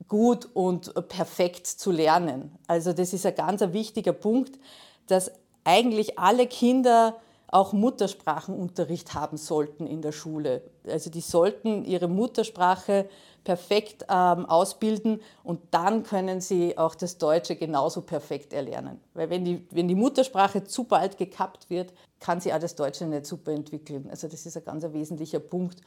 gut 0.08 0.48
und 0.54 0.94
perfekt 1.08 1.66
zu 1.66 1.92
lernen. 1.92 2.56
Also 2.68 2.94
das 2.94 3.14
ist 3.14 3.26
ein 3.26 3.36
ganz 3.36 3.62
ein 3.62 3.74
wichtiger 3.74 4.14
Punkt, 4.14 4.60
dass 5.08 5.32
eigentlich 5.64 6.20
alle 6.20 6.48
Kinder 6.48 7.16
auch 7.48 7.74
Muttersprachenunterricht 7.74 9.14
haben 9.14 9.38
sollten 9.38 9.88
in 9.88 10.02
der 10.02 10.12
Schule. 10.12 10.64
Also 10.88 11.10
die 11.10 11.22
sollten 11.22 11.86
ihre 11.86 12.08
Muttersprache 12.08 13.08
perfekt 13.44 14.06
ähm, 14.10 14.46
ausbilden 14.46 15.22
und 15.44 15.62
dann 15.72 16.04
können 16.04 16.42
sie 16.42 16.78
auch 16.78 16.96
das 16.96 17.18
Deutsche 17.18 17.56
genauso 17.56 18.02
perfekt 18.02 18.52
erlernen. 18.52 19.00
Weil 19.14 19.30
wenn 19.30 19.46
die, 19.46 19.66
wenn 19.72 19.88
die 19.88 19.96
Muttersprache 19.96 20.64
zu 20.64 20.84
bald 20.84 21.18
gekappt 21.18 21.70
wird, 21.70 21.94
kann 22.20 22.42
sie 22.42 22.52
auch 22.52 22.60
das 22.60 22.76
Deutsche 22.76 23.06
nicht 23.06 23.26
super 23.26 23.52
entwickeln. 23.52 24.08
Also 24.10 24.28
das 24.28 24.46
ist 24.46 24.58
ein 24.58 24.66
ganz 24.66 24.84
wesentlicher 24.92 25.40
Punkt. 25.40 25.82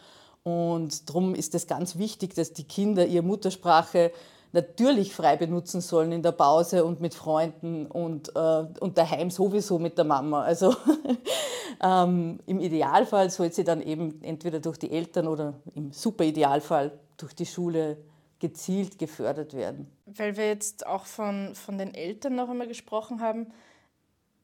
Und 0.45 1.09
darum 1.09 1.35
ist 1.35 1.55
es 1.55 1.67
ganz 1.67 1.99
wichtig, 1.99 2.35
dass 2.35 2.53
die 2.53 2.65
Kinder 2.65 3.05
ihre 3.05 3.25
Muttersprache 3.25 4.13
natürlich 4.53 5.15
frei 5.15 5.37
benutzen 5.37 5.81
sollen 5.81 6.13
in 6.13 6.23
der 6.23 6.33
Pause 6.33 6.85
und 6.85 7.01
mit 7.01 7.15
Freunden 7.15 7.87
und, 7.87 8.35
äh, 8.35 8.65
und 8.81 8.99
daheim 8.99 9.31
sowieso 9.31 9.79
mit 9.79 9.99
der 9.99 10.05
Mama. 10.05 10.43
Also 10.43 10.75
ähm, 11.83 12.41
im 12.47 12.61
Idealfall 12.61 13.31
soll 13.31 13.53
sie 13.53 13.65
dann 13.65 13.83
eben 13.83 14.23
entweder 14.23 14.61
durch 14.61 14.79
die 14.79 14.91
Eltern 14.91 15.29
oder 15.29 15.55
im 15.75 15.93
Superidealfall 15.93 16.93
durch 17.17 17.35
die 17.35 17.47
Schule 17.47 17.99
gezielt 18.39 18.99
gefördert 18.99 19.55
werden. 19.55 19.91
Weil 20.07 20.37
wir 20.37 20.47
jetzt 20.47 20.87
auch 20.87 21.07
von, 21.07 21.55
von 21.55 21.77
den 21.77 21.95
Eltern 21.95 22.37
noch 22.37 22.49
einmal 22.49 22.69
gesprochen 22.69 23.21
haben, 23.21 23.49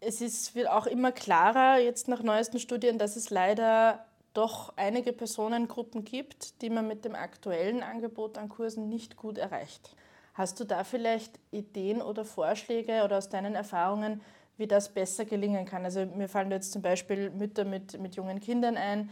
es 0.00 0.20
ist, 0.20 0.54
wird 0.54 0.68
auch 0.68 0.87
immer 0.87 1.12
klarer, 1.12 1.78
jetzt 1.78 2.08
nach 2.08 2.23
neuesten 2.23 2.58
Studien, 2.58 2.99
dass 2.99 3.16
es 3.16 3.30
leider 3.30 4.04
doch 4.34 4.72
einige 4.76 5.12
Personengruppen 5.12 6.04
gibt, 6.04 6.60
die 6.60 6.68
man 6.68 6.86
mit 6.86 7.04
dem 7.04 7.14
aktuellen 7.14 7.82
Angebot 7.82 8.36
an 8.36 8.48
Kursen 8.48 8.88
nicht 8.88 9.16
gut 9.16 9.38
erreicht. 9.38 9.96
Hast 10.34 10.58
du 10.58 10.64
da 10.64 10.84
vielleicht 10.84 11.38
Ideen 11.52 12.02
oder 12.02 12.24
Vorschläge 12.24 13.04
oder 13.04 13.18
aus 13.18 13.28
deinen 13.28 13.54
Erfahrungen, 13.54 14.20
wie 14.56 14.66
das 14.66 14.92
besser 14.92 15.24
gelingen 15.24 15.64
kann? 15.64 15.84
Also 15.84 16.04
mir 16.04 16.28
fallen 16.28 16.50
jetzt 16.50 16.72
zum 16.72 16.82
Beispiel 16.82 17.30
Mütter 17.30 17.64
mit, 17.64 18.00
mit 18.00 18.16
jungen 18.16 18.40
Kindern 18.40 18.76
ein, 18.76 19.10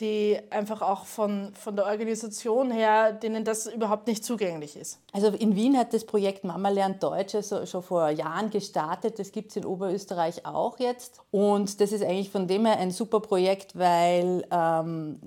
die 0.00 0.38
einfach 0.50 0.80
auch 0.82 1.04
von, 1.04 1.52
von 1.54 1.76
der 1.76 1.86
Organisation 1.86 2.70
her, 2.70 3.12
denen 3.12 3.44
das 3.44 3.66
überhaupt 3.66 4.06
nicht 4.06 4.24
zugänglich 4.24 4.76
ist. 4.76 4.98
Also 5.12 5.28
in 5.28 5.54
Wien 5.54 5.76
hat 5.76 5.92
das 5.92 6.04
Projekt 6.04 6.44
Mama 6.44 6.70
lernt 6.70 7.02
Deutsch 7.02 7.34
also 7.34 7.66
schon 7.66 7.82
vor 7.82 8.08
Jahren 8.08 8.50
gestartet. 8.50 9.18
Das 9.18 9.32
gibt 9.32 9.50
es 9.50 9.56
in 9.56 9.66
Oberösterreich 9.66 10.46
auch 10.46 10.78
jetzt. 10.78 11.20
Und 11.30 11.80
das 11.80 11.92
ist 11.92 12.02
eigentlich 12.02 12.30
von 12.30 12.48
dem 12.48 12.64
her 12.64 12.78
ein 12.78 12.90
super 12.90 13.20
Projekt, 13.20 13.78
weil, 13.78 14.46
ähm, 14.50 15.20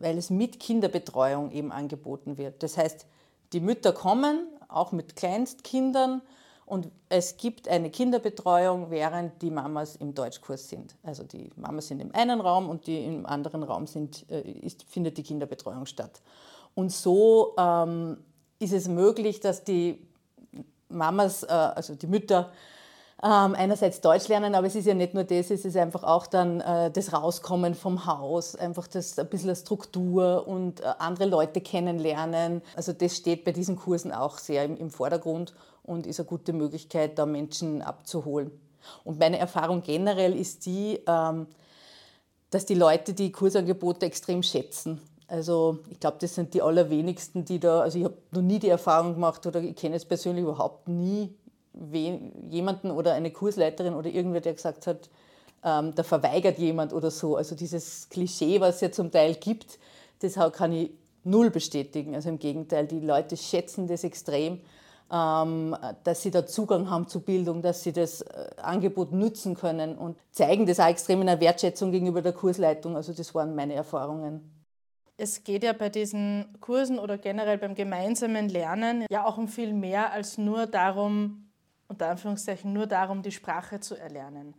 weil 0.00 0.18
es 0.18 0.30
mit 0.30 0.58
Kinderbetreuung 0.58 1.52
eben 1.52 1.70
angeboten 1.70 2.38
wird. 2.38 2.62
Das 2.62 2.76
heißt, 2.76 3.06
die 3.52 3.60
Mütter 3.60 3.92
kommen, 3.92 4.46
auch 4.68 4.92
mit 4.92 5.16
Kleinstkindern, 5.16 6.22
und 6.68 6.90
es 7.08 7.38
gibt 7.38 7.66
eine 7.66 7.90
Kinderbetreuung, 7.90 8.90
während 8.90 9.40
die 9.40 9.50
Mamas 9.50 9.96
im 9.96 10.14
Deutschkurs 10.14 10.68
sind. 10.68 10.96
Also 11.02 11.24
die 11.24 11.50
Mamas 11.56 11.88
sind 11.88 12.00
im 12.00 12.14
einen 12.14 12.42
Raum 12.42 12.68
und 12.68 12.86
die 12.86 13.04
im 13.06 13.24
anderen 13.24 13.62
Raum 13.62 13.86
sind, 13.86 14.30
äh, 14.30 14.42
ist, 14.42 14.82
findet 14.82 15.16
die 15.16 15.22
Kinderbetreuung 15.22 15.86
statt. 15.86 16.20
Und 16.74 16.92
so 16.92 17.54
ähm, 17.58 18.18
ist 18.58 18.74
es 18.74 18.86
möglich, 18.86 19.40
dass 19.40 19.64
die 19.64 20.06
Mamas, 20.90 21.42
äh, 21.42 21.46
also 21.46 21.94
die 21.94 22.06
Mütter, 22.06 22.52
ähm, 23.22 23.56
einerseits 23.56 24.00
Deutsch 24.00 24.28
lernen, 24.28 24.54
aber 24.54 24.68
es 24.68 24.76
ist 24.76 24.86
ja 24.86 24.94
nicht 24.94 25.12
nur 25.12 25.24
das, 25.24 25.50
es 25.50 25.64
ist 25.64 25.76
einfach 25.76 26.04
auch 26.04 26.28
dann 26.28 26.60
äh, 26.60 26.90
das 26.90 27.12
Rauskommen 27.12 27.74
vom 27.74 28.06
Haus, 28.06 28.54
einfach 28.54 28.86
das 28.86 29.18
ein 29.18 29.28
bisschen 29.28 29.56
Struktur 29.56 30.46
und 30.46 30.80
äh, 30.80 30.84
andere 30.98 31.26
Leute 31.26 31.60
kennenlernen. 31.60 32.62
Also 32.76 32.92
das 32.92 33.16
steht 33.16 33.44
bei 33.44 33.50
diesen 33.50 33.74
Kursen 33.74 34.12
auch 34.12 34.38
sehr 34.38 34.64
im, 34.64 34.76
im 34.76 34.90
Vordergrund 34.90 35.52
und 35.82 36.06
ist 36.06 36.20
eine 36.20 36.28
gute 36.28 36.52
Möglichkeit, 36.52 37.18
da 37.18 37.26
Menschen 37.26 37.82
abzuholen. 37.82 38.52
Und 39.02 39.18
meine 39.18 39.38
Erfahrung 39.38 39.82
generell 39.82 40.36
ist 40.36 40.64
die, 40.66 41.00
ähm, 41.08 41.48
dass 42.50 42.66
die 42.66 42.74
Leute 42.74 43.14
die 43.14 43.32
Kursangebote 43.32 44.06
extrem 44.06 44.44
schätzen. 44.44 45.00
Also 45.26 45.80
ich 45.90 45.98
glaube, 45.98 46.18
das 46.20 46.36
sind 46.36 46.54
die 46.54 46.62
allerwenigsten, 46.62 47.44
die 47.44 47.58
da, 47.58 47.80
also 47.80 47.98
ich 47.98 48.04
habe 48.04 48.16
noch 48.30 48.42
nie 48.42 48.60
die 48.60 48.68
Erfahrung 48.68 49.14
gemacht 49.14 49.44
oder 49.44 49.60
ich 49.60 49.74
kenne 49.74 49.96
es 49.96 50.04
persönlich 50.04 50.44
überhaupt 50.44 50.86
nie 50.88 51.34
jemanden 52.50 52.90
oder 52.90 53.14
eine 53.14 53.30
Kursleiterin 53.30 53.94
oder 53.94 54.08
irgendwer, 54.10 54.40
der 54.40 54.54
gesagt 54.54 54.86
hat, 54.86 55.08
ähm, 55.64 55.94
da 55.94 56.02
verweigert 56.02 56.58
jemand 56.58 56.92
oder 56.92 57.10
so. 57.10 57.36
Also 57.36 57.54
dieses 57.54 58.08
Klischee, 58.08 58.60
was 58.60 58.76
es 58.76 58.80
ja 58.80 58.92
zum 58.92 59.10
Teil 59.10 59.34
gibt, 59.34 59.78
das 60.20 60.34
kann 60.52 60.72
ich 60.72 60.90
null 61.24 61.50
bestätigen. 61.50 62.14
Also 62.14 62.28
im 62.28 62.38
Gegenteil, 62.38 62.86
die 62.86 63.00
Leute 63.00 63.36
schätzen 63.36 63.86
das 63.86 64.04
extrem 64.04 64.60
ähm, 65.10 65.76
dass 66.04 66.22
sie 66.22 66.30
da 66.30 66.46
Zugang 66.46 66.90
haben 66.90 67.08
zu 67.08 67.20
Bildung, 67.20 67.62
dass 67.62 67.82
sie 67.82 67.92
das 67.92 68.20
äh, 68.20 68.50
Angebot 68.58 69.12
nutzen 69.12 69.54
können 69.54 69.96
und 69.96 70.18
zeigen 70.30 70.66
das 70.66 70.80
auch 70.80 70.88
extrem 70.88 71.20
in 71.22 71.28
der 71.28 71.40
Wertschätzung 71.40 71.92
gegenüber 71.92 72.22
der 72.22 72.32
Kursleitung. 72.32 72.96
Also 72.96 73.12
das 73.12 73.34
waren 73.34 73.54
meine 73.54 73.74
Erfahrungen. 73.74 74.66
Es 75.16 75.42
geht 75.42 75.64
ja 75.64 75.72
bei 75.72 75.88
diesen 75.88 76.56
Kursen 76.60 76.98
oder 76.98 77.18
generell 77.18 77.58
beim 77.58 77.74
gemeinsamen 77.74 78.48
Lernen 78.48 79.04
ja 79.10 79.24
auch 79.26 79.36
um 79.36 79.48
viel 79.48 79.72
mehr 79.72 80.12
als 80.12 80.38
nur 80.38 80.66
darum, 80.66 81.47
unter 81.88 82.08
Anführungszeichen, 82.08 82.72
nur 82.72 82.86
darum, 82.86 83.22
die 83.22 83.32
Sprache 83.32 83.80
zu 83.80 83.96
erlernen. 83.96 84.54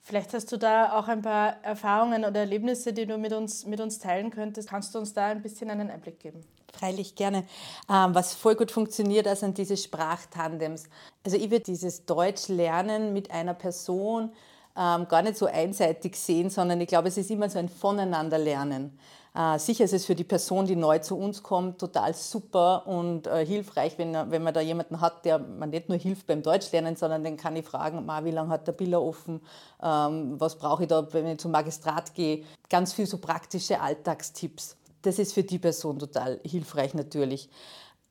Vielleicht 0.00 0.34
hast 0.34 0.52
du 0.52 0.58
da 0.58 0.98
auch 0.98 1.08
ein 1.08 1.22
paar 1.22 1.56
Erfahrungen 1.62 2.26
oder 2.26 2.40
Erlebnisse, 2.40 2.92
die 2.92 3.06
du 3.06 3.16
mit 3.16 3.32
uns, 3.32 3.64
mit 3.64 3.80
uns 3.80 3.98
teilen 3.98 4.30
könntest. 4.30 4.68
Kannst 4.68 4.94
du 4.94 4.98
uns 4.98 5.14
da 5.14 5.28
ein 5.28 5.40
bisschen 5.40 5.70
einen 5.70 5.90
Einblick 5.90 6.20
geben? 6.20 6.44
Freilich 6.78 7.14
gerne. 7.14 7.44
Ähm, 7.88 8.14
was 8.14 8.34
voll 8.34 8.54
gut 8.54 8.70
funktioniert, 8.70 9.24
das 9.24 9.40
sind 9.40 9.56
diese 9.56 9.78
Sprachtandems. 9.78 10.84
Also 11.24 11.38
ich 11.38 11.50
würde 11.50 11.64
dieses 11.64 12.04
Deutsch 12.04 12.48
lernen 12.48 13.14
mit 13.14 13.30
einer 13.30 13.54
Person 13.54 14.32
ähm, 14.76 15.08
gar 15.08 15.22
nicht 15.22 15.38
so 15.38 15.46
einseitig 15.46 16.16
sehen, 16.16 16.50
sondern 16.50 16.80
ich 16.82 16.88
glaube, 16.88 17.08
es 17.08 17.16
ist 17.16 17.30
immer 17.30 17.48
so 17.48 17.58
ein 17.58 17.70
Voneinanderlernen. 17.70 18.98
Äh, 19.36 19.58
sicher 19.58 19.84
ist 19.84 19.92
es 19.92 20.06
für 20.06 20.14
die 20.14 20.24
Person, 20.24 20.64
die 20.64 20.76
neu 20.76 21.00
zu 21.00 21.18
uns 21.18 21.42
kommt, 21.42 21.80
total 21.80 22.14
super 22.14 22.86
und 22.86 23.26
äh, 23.26 23.44
hilfreich, 23.44 23.98
wenn, 23.98 24.12
wenn 24.30 24.44
man 24.44 24.54
da 24.54 24.60
jemanden 24.60 25.00
hat, 25.00 25.24
der 25.24 25.40
man 25.40 25.70
nicht 25.70 25.88
nur 25.88 25.98
hilft 25.98 26.28
beim 26.28 26.42
Deutschlernen, 26.42 26.94
sondern 26.94 27.24
den 27.24 27.36
kann 27.36 27.56
ich 27.56 27.64
fragen, 27.64 28.06
wie 28.24 28.30
lange 28.30 28.50
hat 28.50 28.68
der 28.68 28.72
Biller 28.72 29.02
offen, 29.02 29.40
ähm, 29.82 30.38
was 30.38 30.56
brauche 30.56 30.84
ich 30.84 30.88
da, 30.88 31.12
wenn 31.12 31.26
ich 31.26 31.38
zum 31.38 31.50
Magistrat 31.50 32.14
gehe. 32.14 32.44
Ganz 32.68 32.92
viel 32.92 33.06
so 33.06 33.18
praktische 33.18 33.80
Alltagstipps. 33.80 34.76
Das 35.02 35.18
ist 35.18 35.34
für 35.34 35.42
die 35.42 35.58
Person 35.58 35.98
total 35.98 36.40
hilfreich 36.44 36.94
natürlich. 36.94 37.50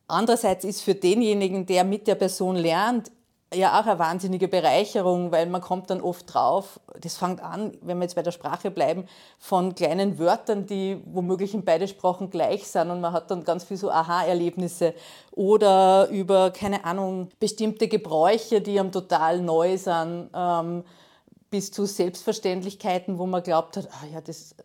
Andererseits 0.07 0.65
ist 0.65 0.81
für 0.81 0.93
denjenigen, 0.93 1.65
der 1.65 1.85
mit 1.85 2.05
der 2.05 2.15
Person 2.15 2.57
lernt, 2.57 3.11
ja 3.55 3.79
auch 3.79 3.85
eine 3.85 3.99
wahnsinnige 3.99 4.47
Bereicherung, 4.47 5.31
weil 5.31 5.45
man 5.47 5.61
kommt 5.61 5.89
dann 5.89 6.01
oft 6.01 6.33
drauf, 6.33 6.79
das 6.99 7.17
fängt 7.17 7.41
an, 7.41 7.71
wenn 7.81 7.97
wir 7.97 8.03
jetzt 8.03 8.15
bei 8.15 8.21
der 8.21 8.31
Sprache 8.31 8.71
bleiben, 8.71 9.05
von 9.39 9.75
kleinen 9.75 10.19
Wörtern, 10.19 10.65
die 10.65 11.01
womöglich 11.05 11.53
in 11.53 11.63
beide 11.63 11.87
Sprachen 11.87 12.29
gleich 12.29 12.67
sind 12.67 12.89
und 12.89 13.01
man 13.01 13.13
hat 13.13 13.31
dann 13.31 13.43
ganz 13.43 13.63
viel 13.63 13.77
so 13.77 13.89
Aha-Erlebnisse 13.89 14.93
oder 15.31 16.07
über, 16.09 16.51
keine 16.51 16.85
Ahnung, 16.85 17.29
bestimmte 17.39 17.87
Gebräuche, 17.87 18.61
die 18.61 18.79
am 18.79 18.91
total 18.91 19.41
neu 19.41 19.77
sind, 19.77 20.29
ähm, 20.35 20.83
bis 21.49 21.71
zu 21.71 21.85
Selbstverständlichkeiten, 21.85 23.17
wo 23.19 23.25
man 23.25 23.43
glaubt 23.43 23.77
hat, 23.77 23.87
ah 23.91 24.05
ja, 24.11 24.21
das, 24.21 24.55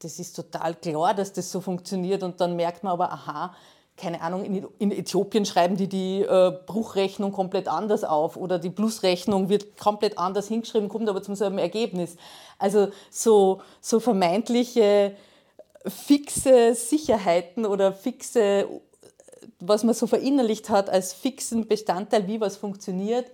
das 0.00 0.18
ist 0.18 0.36
total 0.36 0.74
klar, 0.74 1.14
dass 1.14 1.32
das 1.32 1.50
so 1.50 1.60
funktioniert 1.60 2.22
und 2.22 2.40
dann 2.40 2.56
merkt 2.56 2.84
man 2.84 2.92
aber, 2.92 3.10
aha, 3.10 3.54
keine 3.96 4.22
Ahnung, 4.22 4.44
in, 4.78 4.90
Äthiopien 4.90 5.46
schreiben 5.46 5.76
die 5.76 5.88
die 5.88 6.22
äh, 6.22 6.52
Bruchrechnung 6.66 7.30
komplett 7.30 7.68
anders 7.68 8.02
auf 8.02 8.36
oder 8.36 8.58
die 8.58 8.70
Plusrechnung 8.70 9.48
wird 9.48 9.78
komplett 9.78 10.18
anders 10.18 10.48
hingeschrieben, 10.48 10.88
kommt 10.88 11.08
aber 11.08 11.22
zum 11.22 11.36
selben 11.36 11.58
Ergebnis. 11.58 12.16
Also 12.58 12.88
so, 13.10 13.60
so 13.80 14.00
vermeintliche 14.00 15.14
fixe 15.86 16.74
Sicherheiten 16.74 17.66
oder 17.66 17.92
fixe, 17.92 18.66
was 19.60 19.84
man 19.84 19.94
so 19.94 20.06
verinnerlicht 20.06 20.70
hat 20.70 20.90
als 20.90 21.12
fixen 21.12 21.68
Bestandteil, 21.68 22.26
wie 22.26 22.40
was 22.40 22.56
funktioniert, 22.56 23.30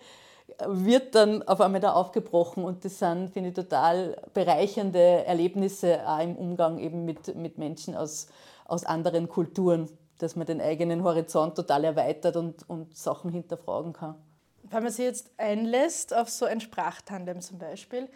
wird 0.66 1.14
dann 1.14 1.42
auf 1.44 1.62
einmal 1.62 1.80
da 1.80 1.92
aufgebrochen 1.92 2.64
und 2.64 2.84
das 2.84 2.98
sind, 2.98 3.30
finde 3.30 3.50
ich, 3.50 3.54
total 3.54 4.20
bereichernde 4.34 5.24
Erlebnisse 5.24 6.06
auch 6.06 6.20
im 6.20 6.36
Umgang 6.36 6.78
eben 6.78 7.06
mit, 7.06 7.34
mit 7.34 7.56
Menschen 7.56 7.94
aus, 7.94 8.26
aus 8.66 8.84
anderen 8.84 9.28
Kulturen 9.28 9.88
dass 10.22 10.36
man 10.36 10.46
den 10.46 10.60
eigenen 10.60 11.02
Horizont 11.02 11.54
total 11.54 11.84
erweitert 11.84 12.36
und, 12.36 12.68
und 12.68 12.96
Sachen 12.96 13.30
hinterfragen 13.30 13.92
kann. 13.92 14.16
Wenn 14.62 14.82
man 14.82 14.92
sich 14.92 15.04
jetzt 15.04 15.30
einlässt 15.36 16.14
auf 16.14 16.28
so 16.28 16.44
ein 16.44 16.60
Sprachtandem 16.60 17.40
zum 17.40 17.58
Beispiel, 17.58 18.08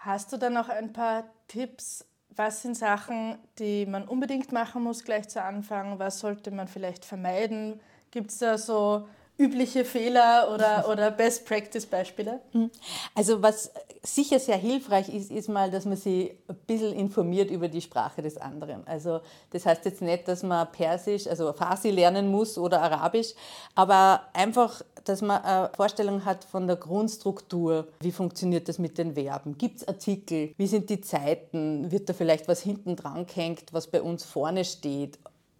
hast 0.00 0.32
du 0.32 0.36
dann 0.36 0.52
noch 0.52 0.68
ein 0.68 0.92
paar 0.92 1.24
Tipps, 1.48 2.04
was 2.36 2.62
sind 2.62 2.76
Sachen, 2.76 3.38
die 3.58 3.86
man 3.86 4.06
unbedingt 4.06 4.52
machen 4.52 4.82
muss 4.82 5.04
gleich 5.04 5.28
zu 5.28 5.42
Anfang? 5.42 5.98
Was 5.98 6.20
sollte 6.20 6.50
man 6.50 6.68
vielleicht 6.68 7.04
vermeiden? 7.04 7.80
Gibt 8.10 8.30
es 8.30 8.38
da 8.38 8.56
so 8.56 9.08
übliche 9.38 9.84
Fehler 9.84 10.50
oder, 10.52 10.88
oder 10.90 11.10
Best-Practice-Beispiele? 11.10 12.40
Hm. 12.52 12.70
Also 13.14 13.42
was 13.42 13.70
sicher 14.02 14.38
sehr 14.38 14.56
hilfreich 14.56 15.08
ist, 15.08 15.30
ist 15.30 15.48
mal, 15.48 15.70
dass 15.70 15.84
man 15.84 15.96
sich 15.96 16.32
ein 16.48 16.56
bisschen 16.66 16.92
informiert 16.92 17.50
über 17.50 17.68
die 17.68 17.80
Sprache 17.80 18.20
des 18.20 18.36
anderen. 18.36 18.86
Also 18.86 19.20
das 19.50 19.64
heißt 19.64 19.84
jetzt 19.84 20.02
nicht, 20.02 20.26
dass 20.26 20.42
man 20.42 20.70
Persisch, 20.72 21.26
also 21.26 21.52
Farsi 21.52 21.90
lernen 21.90 22.30
muss 22.30 22.58
oder 22.58 22.82
Arabisch, 22.82 23.34
aber 23.74 24.22
einfach, 24.32 24.82
dass 25.04 25.22
man 25.22 25.42
eine 25.42 25.70
Vorstellung 25.74 26.24
hat 26.24 26.44
von 26.44 26.66
der 26.66 26.76
Grundstruktur. 26.76 27.88
Wie 28.00 28.12
funktioniert 28.12 28.68
das 28.68 28.78
mit 28.78 28.98
den 28.98 29.14
Verben? 29.14 29.56
Gibt 29.56 29.78
es 29.78 29.88
Artikel? 29.88 30.52
Wie 30.56 30.66
sind 30.66 30.90
die 30.90 31.00
Zeiten? 31.00 31.90
Wird 31.90 32.08
da 32.08 32.12
vielleicht 32.12 32.48
was 32.48 32.60
hinten 32.60 32.96
dran 32.96 33.26
gehängt, 33.26 33.72
was 33.72 33.86
bei 33.86 34.02
uns 34.02 34.24
vorne 34.24 34.64
steht? 34.64 35.18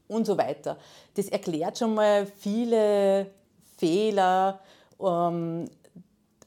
Und 0.08 0.26
so 0.26 0.36
weiter. 0.36 0.76
Das 1.14 1.28
erklärt 1.28 1.78
schon 1.78 1.94
mal 1.94 2.26
viele 2.26 3.30
Fehler 3.82 4.60
ähm, 5.00 5.68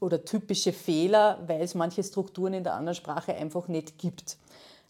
oder 0.00 0.24
typische 0.24 0.72
Fehler, 0.72 1.38
weil 1.46 1.60
es 1.60 1.74
manche 1.74 2.02
Strukturen 2.02 2.54
in 2.54 2.64
der 2.64 2.74
anderen 2.74 2.94
Sprache 2.94 3.34
einfach 3.34 3.68
nicht 3.68 3.98
gibt. 3.98 4.38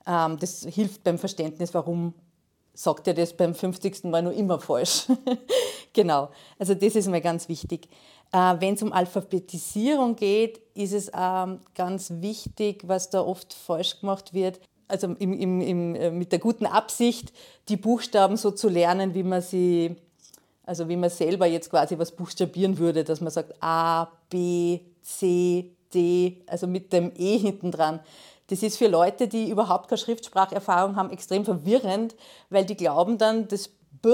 Ähm, 0.07 0.39
das 0.39 0.65
hilft 0.65 1.03
beim 1.03 1.19
Verständnis, 1.19 1.75
warum 1.75 2.15
sagt 2.73 3.09
er 3.09 3.15
das 3.15 3.37
beim 3.37 3.53
50. 3.53 4.05
Mal 4.05 4.23
nur 4.23 4.33
immer 4.33 4.61
falsch. 4.61 5.07
genau, 5.93 6.29
also 6.57 6.75
das 6.75 6.95
ist 6.95 7.09
mir 7.09 7.21
ganz 7.21 7.49
wichtig. 7.49 7.89
Äh, 8.33 8.55
Wenn 8.61 8.75
es 8.75 8.83
um 8.83 8.93
Alphabetisierung 8.93 10.15
geht, 10.15 10.61
ist 10.75 10.93
es 10.93 11.11
ähm, 11.13 11.61
ganz 11.75 12.13
wichtig, 12.21 12.85
was 12.87 13.11
da 13.11 13.23
oft 13.23 13.55
falsch 13.55 13.99
gemacht 14.01 14.35
wird, 14.35 14.61
also 14.87 15.09
im, 15.19 15.33
im, 15.33 15.61
im, 15.61 15.95
äh, 15.97 16.11
mit 16.13 16.31
der 16.31 16.39
guten 16.39 16.67
Absicht, 16.67 17.33
die 17.69 17.77
Buchstaben 17.77 18.37
so 18.37 18.53
zu 18.53 18.69
lernen, 18.69 19.15
wie 19.15 19.25
man 19.25 19.43
sie 19.43 19.97
also 20.67 20.89
wie 20.89 20.97
man 20.97 21.11
selber 21.11 21.47
jetzt 21.47 21.71
quasi 21.71 21.99
was 21.99 22.11
buchstabieren 22.11 22.77
würde, 22.79 23.05
dass 23.05 23.21
man 23.21 23.31
sagt 23.31 23.55
A, 23.63 24.09
B, 24.29 24.81
C, 25.01 25.71
D, 25.95 26.43
also 26.47 26.67
mit 26.67 26.93
dem 26.93 27.13
E 27.17 27.39
hinten 27.39 27.71
dran. 27.71 28.01
Das 28.49 28.63
ist 28.63 28.77
für 28.77 28.89
Leute, 28.89 29.29
die 29.29 29.49
überhaupt 29.49 29.89
keine 29.89 29.99
Schriftspracherfahrung 29.99 30.97
haben, 30.97 31.11
extrem 31.11 31.45
verwirrend, 31.45 32.15
weil 32.51 32.65
die 32.65 32.77
glauben 32.77 33.17
dann, 33.17 33.49
das 33.49 33.71
B 34.03 34.11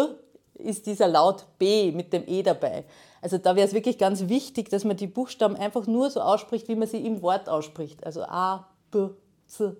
ist 0.54 0.86
dieser 0.86 1.08
Laut 1.08 1.46
B 1.58 1.90
mit 1.90 2.12
dem 2.12 2.24
E 2.26 2.42
dabei. 2.42 2.84
Also 3.20 3.38
da 3.38 3.56
wäre 3.56 3.66
es 3.66 3.74
wirklich 3.74 3.98
ganz 3.98 4.28
wichtig, 4.28 4.68
dass 4.68 4.84
man 4.84 4.96
die 4.96 5.06
Buchstaben 5.06 5.56
einfach 5.56 5.86
nur 5.86 6.10
so 6.10 6.20
ausspricht, 6.20 6.68
wie 6.68 6.76
man 6.76 6.88
sie 6.88 7.04
im 7.04 7.22
Wort 7.22 7.48
ausspricht. 7.48 8.04
Also 8.04 8.22
A, 8.22 8.68
B, 8.90 9.08
C. 9.46 9.72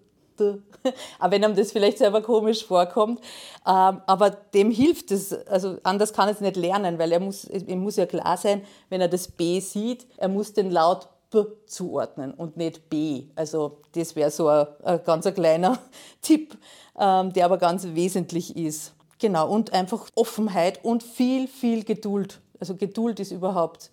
Auch 1.18 1.30
wenn 1.30 1.44
einem 1.44 1.56
das 1.56 1.72
vielleicht 1.72 1.98
selber 1.98 2.22
komisch 2.22 2.64
vorkommt. 2.64 3.20
Ähm, 3.66 4.00
aber 4.06 4.30
dem 4.30 4.70
hilft 4.70 5.10
es. 5.10 5.32
Also 5.46 5.78
anders 5.82 6.12
kann 6.12 6.28
er 6.28 6.34
es 6.34 6.40
nicht 6.40 6.56
lernen, 6.56 6.98
weil 6.98 7.12
er 7.12 7.20
muss, 7.20 7.44
ihm 7.44 7.80
muss 7.80 7.96
ja 7.96 8.06
klar 8.06 8.36
sein, 8.36 8.62
wenn 8.88 9.00
er 9.00 9.08
das 9.08 9.28
B 9.28 9.60
sieht, 9.60 10.06
er 10.16 10.28
muss 10.28 10.52
den 10.52 10.70
Laut 10.70 11.08
B 11.30 11.44
zuordnen 11.66 12.34
und 12.34 12.56
nicht 12.56 12.90
B. 12.90 13.24
Also 13.34 13.78
das 13.92 14.14
wäre 14.14 14.30
so 14.30 14.48
ein, 14.48 14.66
ein 14.84 15.00
ganz 15.04 15.26
ein 15.26 15.34
kleiner 15.34 15.78
Tipp, 16.20 16.56
ähm, 16.98 17.32
der 17.32 17.46
aber 17.46 17.58
ganz 17.58 17.84
wesentlich 17.94 18.56
ist. 18.56 18.94
Genau, 19.18 19.48
und 19.48 19.72
einfach 19.72 20.08
Offenheit 20.14 20.84
und 20.84 21.02
viel, 21.02 21.48
viel 21.48 21.84
Geduld. 21.84 22.40
Also 22.60 22.76
Geduld 22.76 23.20
ist 23.20 23.30
überhaupt 23.30 23.90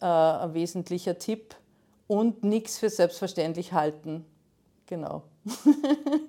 äh, 0.00 0.06
ein 0.06 0.54
wesentlicher 0.54 1.18
Tipp 1.18 1.54
und 2.06 2.44
nichts 2.44 2.78
für 2.78 2.90
selbstverständlich 2.90 3.72
halten. 3.72 4.24
Genau. 4.86 5.22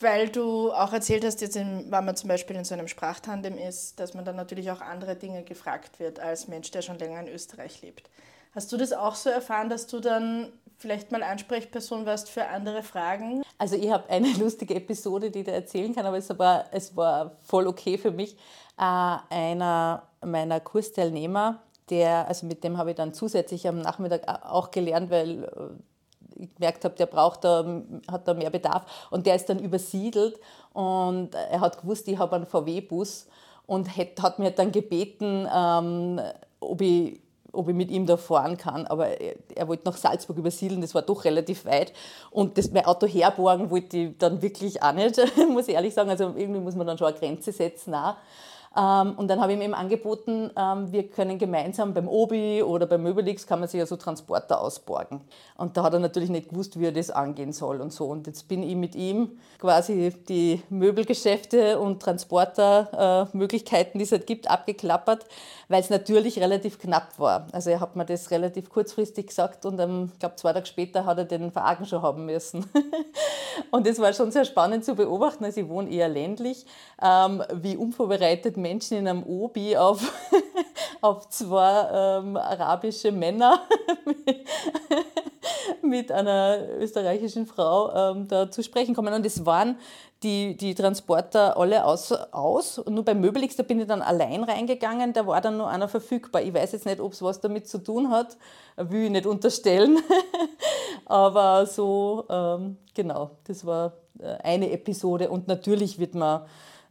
Weil 0.00 0.28
du 0.28 0.72
auch 0.72 0.92
erzählt 0.92 1.24
hast, 1.24 1.40
jetzt 1.40 1.56
in, 1.56 1.90
wenn 1.90 2.04
man 2.04 2.16
zum 2.16 2.28
Beispiel 2.28 2.54
in 2.56 2.64
so 2.64 2.74
einem 2.74 2.86
Sprachtandem 2.86 3.56
ist, 3.56 3.98
dass 3.98 4.12
man 4.12 4.26
dann 4.26 4.36
natürlich 4.36 4.70
auch 4.70 4.82
andere 4.82 5.16
Dinge 5.16 5.42
gefragt 5.42 5.98
wird 5.98 6.20
als 6.20 6.48
Mensch, 6.48 6.70
der 6.70 6.82
schon 6.82 6.98
länger 6.98 7.20
in 7.20 7.28
Österreich 7.28 7.80
lebt. 7.80 8.10
Hast 8.54 8.70
du 8.72 8.76
das 8.76 8.92
auch 8.92 9.14
so 9.14 9.30
erfahren, 9.30 9.70
dass 9.70 9.86
du 9.86 10.00
dann 10.00 10.52
vielleicht 10.78 11.12
mal 11.12 11.22
Ansprechperson 11.22 12.06
warst 12.06 12.28
für 12.30 12.46
andere 12.46 12.82
Fragen? 12.82 13.42
Also 13.58 13.76
ich 13.76 13.90
habe 13.90 14.08
eine 14.10 14.32
lustige 14.38 14.74
Episode, 14.74 15.30
die 15.30 15.40
ich 15.40 15.46
da 15.46 15.52
erzählen 15.52 15.94
kann, 15.94 16.06
aber 16.06 16.18
es 16.18 16.38
war, 16.38 16.66
es 16.72 16.96
war 16.96 17.36
voll 17.42 17.66
okay 17.66 17.98
für 17.98 18.10
mich. 18.10 18.34
Äh, 18.78 19.16
einer 19.30 20.02
meiner 20.24 20.60
Kursteilnehmer, 20.60 21.62
der, 21.90 22.28
also 22.28 22.46
mit 22.46 22.64
dem 22.64 22.78
habe 22.78 22.90
ich 22.90 22.96
dann 22.96 23.14
zusätzlich 23.14 23.68
am 23.68 23.80
Nachmittag 23.80 24.26
auch 24.44 24.70
gelernt, 24.70 25.10
weil 25.10 25.44
äh, 25.44 25.48
ich 26.38 26.54
gemerkt 26.54 26.84
habe, 26.84 26.94
der 26.94 27.06
braucht 27.06 27.44
da, 27.44 27.82
hat 28.10 28.28
da 28.28 28.34
mehr 28.34 28.50
Bedarf. 28.50 28.84
Und 29.10 29.26
der 29.26 29.36
ist 29.36 29.48
dann 29.48 29.58
übersiedelt 29.58 30.38
und 30.72 31.34
er 31.34 31.60
hat 31.60 31.80
gewusst, 31.80 32.08
ich 32.08 32.18
habe 32.18 32.36
einen 32.36 32.46
VW-Bus 32.46 33.26
und 33.66 33.96
hat, 33.96 34.22
hat 34.22 34.38
mir 34.38 34.50
dann 34.50 34.72
gebeten, 34.72 35.48
ähm, 35.52 36.20
ob 36.60 36.80
ich 36.80 37.20
ob 37.56 37.68
ich 37.68 37.74
mit 37.74 37.90
ihm 37.90 38.06
da 38.06 38.16
fahren 38.16 38.56
kann. 38.56 38.86
Aber 38.86 39.08
er, 39.20 39.36
er 39.54 39.68
wollte 39.68 39.84
nach 39.86 39.96
Salzburg 39.96 40.36
übersiedeln, 40.36 40.80
das 40.80 40.94
war 40.94 41.02
doch 41.02 41.24
relativ 41.24 41.64
weit. 41.64 41.92
Und 42.30 42.58
das, 42.58 42.70
mein 42.70 42.84
Auto 42.84 43.06
herborgen 43.06 43.70
wollte 43.70 43.96
ich 43.96 44.18
dann 44.18 44.42
wirklich 44.42 44.82
auch 44.82 44.92
nicht, 44.92 45.18
muss 45.50 45.68
ich 45.68 45.74
ehrlich 45.74 45.94
sagen. 45.94 46.10
Also 46.10 46.34
irgendwie 46.36 46.60
muss 46.60 46.74
man 46.74 46.86
dann 46.86 46.98
schon 46.98 47.08
eine 47.08 47.16
Grenze 47.16 47.52
setzen. 47.52 47.94
Auch. 47.94 48.16
Ähm, 48.76 49.14
und 49.16 49.28
dann 49.28 49.40
habe 49.40 49.52
ich 49.52 49.58
ihm 49.58 49.62
eben 49.62 49.74
angeboten, 49.74 50.50
ähm, 50.56 50.92
wir 50.92 51.08
können 51.08 51.38
gemeinsam 51.38 51.94
beim 51.94 52.08
Obi 52.08 52.62
oder 52.62 52.86
beim 52.86 53.02
Möbelix 53.02 53.46
kann 53.46 53.60
man 53.60 53.68
sich 53.68 53.78
ja 53.78 53.86
so 53.86 53.96
Transporter 53.96 54.60
ausborgen. 54.60 55.22
Und 55.56 55.76
da 55.76 55.84
hat 55.84 55.94
er 55.94 56.00
natürlich 56.00 56.28
nicht 56.28 56.50
gewusst, 56.50 56.78
wie 56.78 56.86
er 56.86 56.92
das 56.92 57.10
angehen 57.10 57.52
soll 57.52 57.80
und 57.80 57.92
so. 57.92 58.06
Und 58.06 58.26
jetzt 58.26 58.48
bin 58.48 58.62
ich 58.62 58.76
mit 58.76 58.94
ihm 58.94 59.38
quasi 59.58 60.12
die 60.28 60.62
Möbelgeschäfte 60.68 61.78
und 61.78 62.02
Transportermöglichkeiten, 62.02 63.98
die 63.98 64.04
es 64.04 64.12
halt 64.12 64.26
gibt, 64.26 64.50
abgeklappert, 64.50 65.24
weil 65.68 65.80
es 65.80 65.88
natürlich 65.88 66.38
relativ 66.38 66.78
knapp 66.78 67.18
war. 67.18 67.46
Also 67.52 67.70
er 67.70 67.80
hat 67.80 67.96
mir 67.96 68.04
das 68.04 68.30
relativ 68.30 68.68
kurzfristig 68.68 69.28
gesagt 69.28 69.64
und 69.64 69.80
ich 70.12 70.18
glaube 70.18 70.36
zwei 70.36 70.52
Tage 70.52 70.66
später 70.66 71.06
hat 71.06 71.16
er 71.16 71.24
den 71.24 71.50
Verargen 71.50 71.86
schon 71.86 72.02
haben 72.02 72.26
müssen. 72.26 72.66
und 73.70 73.86
es 73.86 73.98
war 73.98 74.12
schon 74.12 74.30
sehr 74.30 74.44
spannend 74.44 74.84
zu 74.84 74.94
beobachten. 74.94 75.46
Also 75.46 75.62
ich 75.62 75.68
wohne 75.68 75.90
eher 75.90 76.08
ländlich, 76.08 76.66
ähm, 77.02 77.42
wie 77.54 77.76
unvorbereitet 77.76 78.58
Menschen 78.58 78.65
in 78.66 79.08
einem 79.08 79.22
Obi 79.22 79.76
auf, 79.76 80.12
auf 81.00 81.28
zwei 81.30 81.88
ähm, 81.92 82.36
arabische 82.36 83.12
Männer 83.12 83.60
mit 85.82 86.12
einer 86.12 86.58
österreichischen 86.78 87.46
Frau 87.46 88.12
ähm, 88.12 88.28
da 88.28 88.50
zu 88.50 88.62
sprechen 88.62 88.94
kommen. 88.94 89.14
Und 89.14 89.24
es 89.24 89.46
waren 89.46 89.76
die, 90.22 90.56
die 90.56 90.74
Transporter 90.74 91.56
alle 91.56 91.84
aus, 91.84 92.12
aus. 92.12 92.78
Und 92.78 92.94
nur 92.94 93.04
beim 93.04 93.20
Möbelix, 93.20 93.56
da 93.56 93.62
bin 93.62 93.80
ich 93.80 93.86
dann 93.86 94.02
allein 94.02 94.44
reingegangen, 94.44 95.12
da 95.12 95.26
war 95.26 95.40
dann 95.40 95.56
nur 95.56 95.68
einer 95.68 95.88
verfügbar. 95.88 96.42
Ich 96.42 96.54
weiß 96.54 96.72
jetzt 96.72 96.86
nicht, 96.86 97.00
ob 97.00 97.12
es 97.12 97.22
was 97.22 97.40
damit 97.40 97.68
zu 97.68 97.78
tun 97.78 98.10
hat, 98.10 98.36
will 98.76 99.04
ich 99.04 99.10
nicht 99.10 99.26
unterstellen. 99.26 99.98
Aber 101.04 101.66
so, 101.66 102.24
ähm, 102.28 102.78
genau, 102.94 103.30
das 103.44 103.64
war 103.64 103.92
äh, 104.18 104.36
eine 104.42 104.70
Episode. 104.70 105.30
Und 105.30 105.48
natürlich 105.48 105.98
wird 105.98 106.14
man 106.14 106.42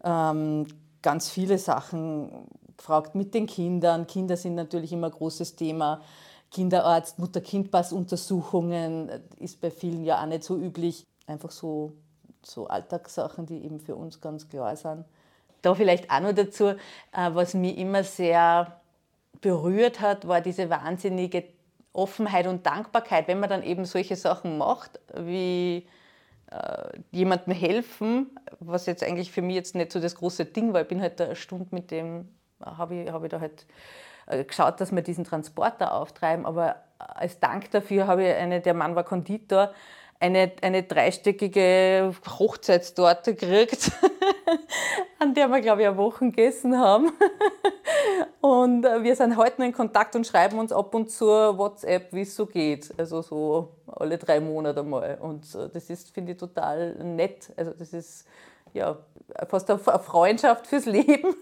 ähm, 0.03 0.67
ganz 1.05 1.29
viele 1.29 1.59
Sachen 1.59 2.31
gefragt 2.75 3.13
mit 3.13 3.35
den 3.35 3.45
Kindern. 3.45 4.07
Kinder 4.07 4.35
sind 4.35 4.55
natürlich 4.55 4.91
immer 4.91 5.07
ein 5.07 5.13
großes 5.13 5.55
Thema. 5.55 6.01
Kinderarzt, 6.49 7.19
Mutter-Kind-Pass-Untersuchungen 7.19 9.11
ist 9.37 9.61
bei 9.61 9.69
vielen 9.69 10.03
ja 10.03 10.19
auch 10.19 10.25
nicht 10.25 10.43
so 10.43 10.57
üblich. 10.57 11.05
Einfach 11.27 11.51
so, 11.51 11.93
so 12.41 12.65
Alltagssachen, 12.67 13.45
die 13.45 13.63
eben 13.63 13.79
für 13.79 13.95
uns 13.95 14.19
ganz 14.19 14.49
klar 14.49 14.75
sind. 14.75 15.05
Da 15.61 15.75
vielleicht 15.75 16.09
auch 16.09 16.21
noch 16.21 16.33
dazu, 16.33 16.69
äh, 16.69 16.75
was 17.11 17.53
mich 17.53 17.77
immer 17.77 18.03
sehr 18.03 18.81
berührt 19.41 20.01
hat, 20.01 20.27
war 20.27 20.41
diese 20.41 20.71
wahnsinnige 20.71 21.43
Offenheit 21.93 22.47
und 22.47 22.65
Dankbarkeit, 22.65 23.27
wenn 23.27 23.39
man 23.39 23.49
dann 23.49 23.61
eben 23.61 23.85
solche 23.85 24.15
Sachen 24.15 24.57
macht, 24.57 24.99
wie 25.15 25.87
äh, 26.51 26.99
jemandem 27.11 27.53
helfen, 27.53 28.37
was 28.59 28.85
jetzt 28.85 29.03
eigentlich 29.03 29.31
für 29.31 29.41
mich 29.41 29.55
jetzt 29.55 29.75
nicht 29.75 29.91
so 29.91 29.99
das 29.99 30.15
große 30.15 30.45
Ding 30.45 30.73
war. 30.73 30.81
Ich 30.81 30.87
bin 30.87 31.01
halt 31.01 31.19
eine 31.19 31.35
Stunde 31.35 31.67
mit 31.71 31.91
dem, 31.91 32.29
habe 32.63 32.95
ich, 32.95 33.11
hab 33.11 33.23
ich 33.23 33.29
da 33.29 33.39
halt 33.39 33.65
äh, 34.27 34.43
geschaut, 34.43 34.79
dass 34.79 34.93
wir 34.93 35.01
diesen 35.01 35.23
Transporter 35.23 35.93
auftreiben, 35.93 36.45
aber 36.45 36.77
als 36.97 37.39
Dank 37.39 37.71
dafür 37.71 38.07
habe 38.07 38.23
ich 38.23 38.33
eine, 38.35 38.61
der 38.61 38.73
Mann 38.73 38.95
war 38.95 39.03
Konditor, 39.03 39.73
eine, 40.19 40.51
eine 40.61 40.83
dreistöckige 40.83 42.13
Hochzeitstorte 42.39 43.35
gekriegt, 43.35 43.91
an 45.19 45.33
der 45.33 45.49
wir, 45.49 45.61
glaube 45.61 45.81
ich, 45.81 45.87
eine 45.87 45.97
Woche 45.97 46.25
gegessen 46.25 46.77
haben. 46.79 47.11
Und 48.45 48.85
äh, 48.85 49.01
wir 49.01 49.15
sind 49.15 49.37
heute 49.37 49.59
noch 49.59 49.65
in 49.65 49.73
Kontakt 49.73 50.15
und 50.15 50.27
schreiben 50.27 50.59
uns 50.59 50.71
ab 50.71 50.93
und 50.93 51.09
zu 51.09 51.25
WhatsApp, 51.25 52.13
wie 52.13 52.21
es 52.21 52.35
so 52.35 52.45
geht. 52.45 52.93
Also 52.95 53.23
so 53.23 53.69
alle 53.87 54.19
drei 54.19 54.39
Monate 54.39 54.83
mal. 54.83 55.17
Und 55.19 55.55
äh, 55.55 55.67
das 55.73 55.89
ist, 55.89 56.13
finde 56.13 56.33
ich, 56.33 56.37
total 56.37 56.93
nett. 57.03 57.51
Also 57.57 57.71
das 57.71 57.91
ist 57.91 58.27
ja 58.75 58.99
fast 59.47 59.67
eine 59.71 59.79
Freundschaft 59.79 60.67
fürs 60.67 60.85
Leben 60.85 61.33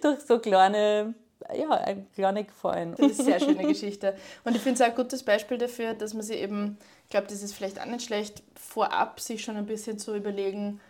durch 0.00 0.20
so 0.20 0.38
kleine 0.38 1.12
ja, 1.54 1.72
ein 1.72 2.10
kleiner 2.14 2.44
Gefallen. 2.44 2.94
Das 2.96 3.10
ist 3.10 3.20
eine 3.20 3.38
sehr 3.38 3.40
schöne 3.40 3.66
Geschichte. 3.66 4.16
Und 4.44 4.56
ich 4.56 4.62
finde 4.62 4.76
es 4.76 4.80
auch 4.80 4.92
ein 4.92 4.96
gutes 4.96 5.22
Beispiel 5.22 5.58
dafür, 5.58 5.92
dass 5.92 6.14
man 6.14 6.22
sich 6.22 6.38
eben, 6.38 6.78
ich 7.04 7.10
glaube, 7.10 7.26
das 7.26 7.42
ist 7.42 7.52
vielleicht 7.52 7.78
auch 7.78 7.86
nicht 7.86 8.06
schlecht, 8.06 8.42
vorab 8.54 9.20
sich 9.20 9.44
schon 9.44 9.56
ein 9.56 9.66
bisschen 9.66 9.98
zu 9.98 10.16
überlegen, 10.16 10.80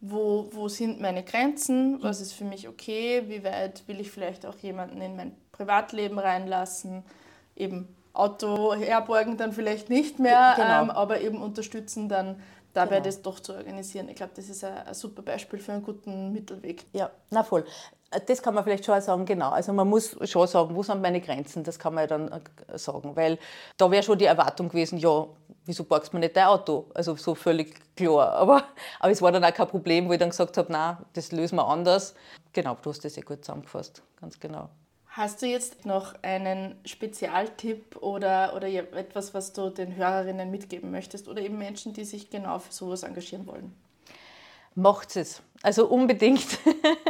wo, 0.00 0.48
wo 0.52 0.68
sind 0.68 1.00
meine 1.00 1.22
Grenzen, 1.22 2.02
was 2.02 2.20
ist 2.20 2.32
für 2.32 2.44
mich 2.44 2.68
okay, 2.68 3.24
wie 3.26 3.44
weit 3.44 3.86
will 3.86 4.00
ich 4.00 4.10
vielleicht 4.10 4.46
auch 4.46 4.56
jemanden 4.56 5.00
in 5.00 5.16
mein 5.16 5.36
Privatleben 5.52 6.18
reinlassen, 6.18 7.04
eben 7.54 7.94
Auto 8.12 8.74
herborgen 8.74 9.36
dann 9.36 9.52
vielleicht 9.52 9.90
nicht 9.90 10.18
mehr, 10.18 10.54
genau. 10.56 10.82
ähm, 10.82 10.90
aber 10.90 11.20
eben 11.20 11.40
unterstützen 11.40 12.08
dann 12.08 12.40
dabei 12.72 12.96
genau. 12.96 13.04
das 13.04 13.22
doch 13.22 13.40
zu 13.40 13.54
organisieren. 13.54 14.08
Ich 14.08 14.16
glaube, 14.16 14.32
das 14.34 14.48
ist 14.48 14.64
ein, 14.64 14.86
ein, 14.86 14.94
super 14.94 15.22
Beispiel 15.22 15.58
für 15.58 15.72
einen 15.72 15.82
guten 15.82 16.32
Mittelweg. 16.32 16.86
Ja, 16.92 17.10
na 17.30 17.42
voll. 17.42 17.64
Das 18.26 18.42
kann 18.42 18.54
man 18.54 18.64
vielleicht 18.64 18.84
schon 18.84 19.00
sagen, 19.00 19.24
genau. 19.24 19.50
Also 19.50 19.72
man 19.72 19.88
muss 19.88 20.16
schon 20.28 20.46
sagen, 20.48 20.74
wo 20.74 20.82
sind 20.82 21.00
meine 21.00 21.20
Grenzen, 21.20 21.62
das 21.62 21.78
kann 21.78 21.94
man 21.94 22.02
ja 22.02 22.06
dann 22.08 22.28
äh, 22.28 22.78
sagen. 22.78 23.14
Weil 23.14 23.38
da 23.76 23.88
wäre 23.88 24.02
schon 24.02 24.18
die 24.18 24.24
Erwartung 24.24 24.68
gewesen, 24.68 24.98
ja, 24.98 25.26
wieso 25.64 25.84
parkst 25.84 26.12
du 26.12 26.18
nicht 26.18 26.36
dein 26.36 26.46
Auto? 26.46 26.86
Also 26.92 27.14
so 27.14 27.36
völlig 27.36 27.74
klar. 27.94 28.32
Aber, 28.40 28.64
aber 28.98 29.12
es 29.12 29.22
war 29.22 29.30
dann 29.30 29.44
auch 29.44 29.54
kein 29.54 29.68
Problem, 29.68 30.08
wo 30.08 30.12
ich 30.12 30.18
dann 30.18 30.30
gesagt 30.30 30.56
habe, 30.56 30.72
nein, 30.72 30.96
das 31.12 31.30
lösen 31.30 31.56
wir 31.56 31.66
anders. 31.68 32.14
Genau, 32.52 32.76
du 32.82 32.90
hast 32.90 33.04
das 33.04 33.14
sehr 33.14 33.22
gut 33.22 33.44
zusammengefasst, 33.44 34.02
ganz 34.20 34.40
genau. 34.40 34.68
Hast 35.10 35.42
du 35.42 35.46
jetzt 35.46 35.86
noch 35.86 36.14
einen 36.22 36.76
Spezialtipp 36.84 37.96
oder, 37.96 38.54
oder 38.54 38.68
etwas, 38.68 39.34
was 39.34 39.52
du 39.52 39.68
den 39.70 39.96
Hörerinnen 39.96 40.50
mitgeben 40.50 40.90
möchtest 40.90 41.28
oder 41.28 41.42
eben 41.42 41.58
Menschen, 41.58 41.92
die 41.92 42.04
sich 42.04 42.30
genau 42.30 42.60
für 42.60 42.72
sowas 42.72 43.02
engagieren 43.02 43.46
wollen? 43.46 43.74
Macht 44.76 45.16
es. 45.16 45.42
Also 45.62 45.86
unbedingt. 45.86 46.46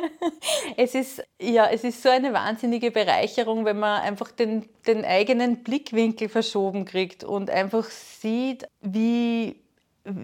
es, 0.76 0.94
ist, 0.94 1.22
ja, 1.40 1.68
es 1.70 1.84
ist 1.84 2.02
so 2.02 2.08
eine 2.08 2.32
wahnsinnige 2.32 2.90
Bereicherung, 2.90 3.64
wenn 3.64 3.78
man 3.78 4.02
einfach 4.02 4.30
den, 4.32 4.68
den 4.86 5.04
eigenen 5.04 5.62
Blickwinkel 5.62 6.28
verschoben 6.28 6.84
kriegt 6.84 7.22
und 7.22 7.48
einfach 7.48 7.84
sieht, 7.84 8.66
wie 8.80 9.60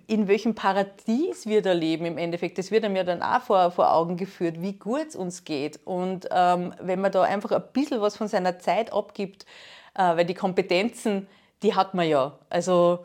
in 0.06 0.26
welchem 0.26 0.54
Paradies 0.54 1.46
wir 1.46 1.62
da 1.62 1.72
leben 1.72 2.06
im 2.06 2.18
Endeffekt. 2.18 2.58
Das 2.58 2.70
wird 2.70 2.84
einem 2.84 2.96
ja 2.96 3.04
dann 3.04 3.22
auch 3.22 3.42
vor, 3.42 3.70
vor 3.70 3.92
Augen 3.92 4.16
geführt, 4.16 4.60
wie 4.60 4.72
gut 4.72 5.08
es 5.08 5.16
uns 5.16 5.44
geht. 5.44 5.78
Und 5.84 6.28
ähm, 6.30 6.74
wenn 6.80 7.00
man 7.00 7.12
da 7.12 7.22
einfach 7.22 7.52
ein 7.52 7.62
bisschen 7.72 8.00
was 8.00 8.16
von 8.16 8.26
seiner 8.26 8.58
Zeit 8.58 8.92
abgibt, 8.92 9.44
äh, 9.94 10.16
weil 10.16 10.24
die 10.24 10.34
Kompetenzen, 10.34 11.28
die 11.62 11.74
hat 11.74 11.94
man 11.94 12.08
ja. 12.08 12.38
Also 12.48 13.04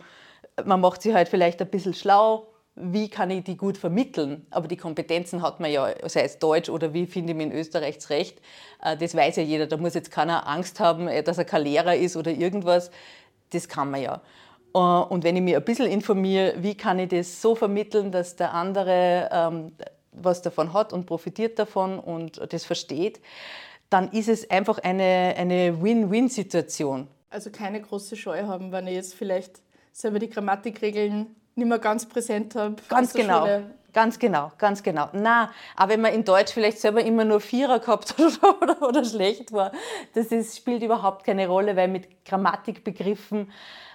man 0.66 0.82
macht 0.82 1.02
sich 1.02 1.14
halt 1.14 1.30
vielleicht 1.30 1.62
ein 1.62 1.70
bisschen 1.70 1.94
schlau, 1.94 2.48
wie 2.76 3.10
kann 3.10 3.30
ich 3.30 3.44
die 3.44 3.58
gut 3.58 3.78
vermitteln? 3.78 4.46
Aber 4.50 4.68
die 4.68 4.78
Kompetenzen 4.78 5.42
hat 5.42 5.60
man 5.60 5.72
ja, 5.72 5.94
sei 6.08 6.24
es 6.24 6.40
Deutsch 6.40 6.70
oder 6.70 6.94
wie 6.94 7.06
finde 7.06 7.32
ich 7.32 7.38
mich 7.38 7.48
in 7.48 7.52
Österreichs 7.52 8.10
Recht, 8.10 8.40
äh, 8.82 8.96
das 8.96 9.16
weiß 9.16 9.36
ja 9.38 9.44
jeder. 9.44 9.68
Da 9.68 9.78
muss 9.78 9.94
jetzt 9.94 10.12
keiner 10.12 10.48
Angst 10.48 10.80
haben, 10.80 11.08
äh, 11.08 11.24
dass 11.24 11.38
er 11.38 11.46
kein 11.46 11.64
Lehrer 11.64 11.96
ist 11.96 12.16
oder 12.16 12.32
irgendwas. 12.32 12.92
Das 13.52 13.68
kann 13.68 13.92
man 13.92 14.02
ja. 14.02 14.22
Äh, 14.74 14.78
und 14.78 15.24
wenn 15.24 15.36
ich 15.36 15.42
mich 15.42 15.56
ein 15.56 15.64
bisschen 15.66 15.88
informiere, 15.88 16.56
wie 16.58 16.76
kann 16.76 17.00
ich 17.00 17.10
das 17.10 17.42
so 17.42 17.56
vermitteln, 17.56 18.12
dass 18.12 18.36
der 18.36 18.54
andere 18.54 19.30
ähm, 19.32 19.74
was 20.14 20.42
davon 20.42 20.74
hat 20.74 20.94
und 20.94 21.06
profitiert 21.06 21.58
davon 21.58 22.00
und 22.00 22.42
das 22.52 22.66
versteht, 22.66 23.22
dann 23.90 24.10
ist 24.12 24.30
es 24.30 24.50
einfach 24.50 24.80
eine, 24.80 25.36
eine 25.38 25.82
Win-Win-Situation. 25.82 27.08
Also 27.30 27.50
keine 27.50 27.82
große 27.82 28.16
Scheu 28.16 28.44
haben, 28.44 28.72
wenn 28.72 28.88
ich 28.88 28.96
jetzt 28.96 29.14
vielleicht 29.14 29.62
selber 29.92 30.20
die 30.20 30.30
Grammatikregeln 30.30 31.36
nicht 31.56 31.68
mehr 31.68 31.80
ganz 31.80 32.06
präsent 32.06 32.56
habe. 32.56 32.76
Ganz 32.88 33.14
genau. 33.14 33.42
Schule. 33.42 33.72
Ganz 33.94 34.20
genau, 34.20 34.52
ganz 34.58 34.84
genau. 34.84 35.10
Na, 35.12 35.52
aber 35.76 35.94
wenn 35.94 36.02
man 36.02 36.14
in 36.14 36.24
Deutsch 36.24 36.54
vielleicht 36.54 36.80
selber 36.80 37.04
immer 37.04 37.26
nur 37.26 37.42
Vierer 37.42 37.80
gehabt 37.80 38.16
hat 38.18 38.40
oder, 38.62 38.82
oder, 38.82 39.04
schlecht 39.04 39.52
war, 39.52 39.72
das 40.14 40.28
ist, 40.28 40.56
spielt 40.56 40.82
überhaupt 40.82 41.26
keine 41.26 41.48
Rolle, 41.48 41.76
weil 41.76 41.90
mit 41.90 42.24
Grammatikbegriffen 42.26 43.52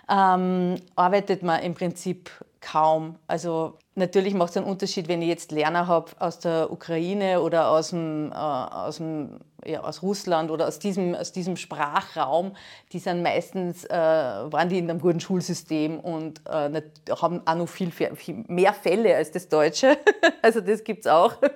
ähm, 0.08 0.74
arbeitet 0.96 1.42
man 1.42 1.62
im 1.62 1.74
Prinzip 1.74 2.30
kaum. 2.60 3.16
Also 3.26 3.78
natürlich 3.94 4.34
macht 4.34 4.50
es 4.50 4.56
einen 4.58 4.66
Unterschied, 4.66 5.08
wenn 5.08 5.22
ich 5.22 5.28
jetzt 5.28 5.50
Lerner 5.50 5.86
habe 5.86 6.12
aus 6.18 6.40
der 6.40 6.70
Ukraine 6.70 7.40
oder 7.40 7.70
aus, 7.70 7.90
dem, 7.90 8.32
äh, 8.32 8.34
aus, 8.34 8.98
dem, 8.98 9.40
ja, 9.66 9.82
aus 9.82 10.02
Russland 10.02 10.50
oder 10.50 10.68
aus 10.68 10.78
diesem, 10.78 11.14
aus 11.14 11.32
diesem 11.32 11.56
Sprachraum. 11.56 12.56
Die 12.92 12.98
sind 12.98 13.22
meistens, 13.22 13.84
äh, 13.84 13.90
waren 13.90 14.68
die 14.68 14.78
in 14.78 14.88
einem 14.88 15.00
guten 15.00 15.20
Schulsystem 15.20 15.98
und 16.00 16.40
äh, 16.46 16.82
haben 17.20 17.42
auch 17.46 17.54
noch 17.54 17.68
viel, 17.68 17.90
viel, 17.90 18.44
mehr 18.48 18.72
Fälle 18.72 19.16
als 19.16 19.30
das 19.30 19.48
Deutsche. 19.48 19.98
also 20.42 20.60
das 20.60 20.84
gibt 20.84 21.00
es 21.00 21.06
auch. 21.06 21.34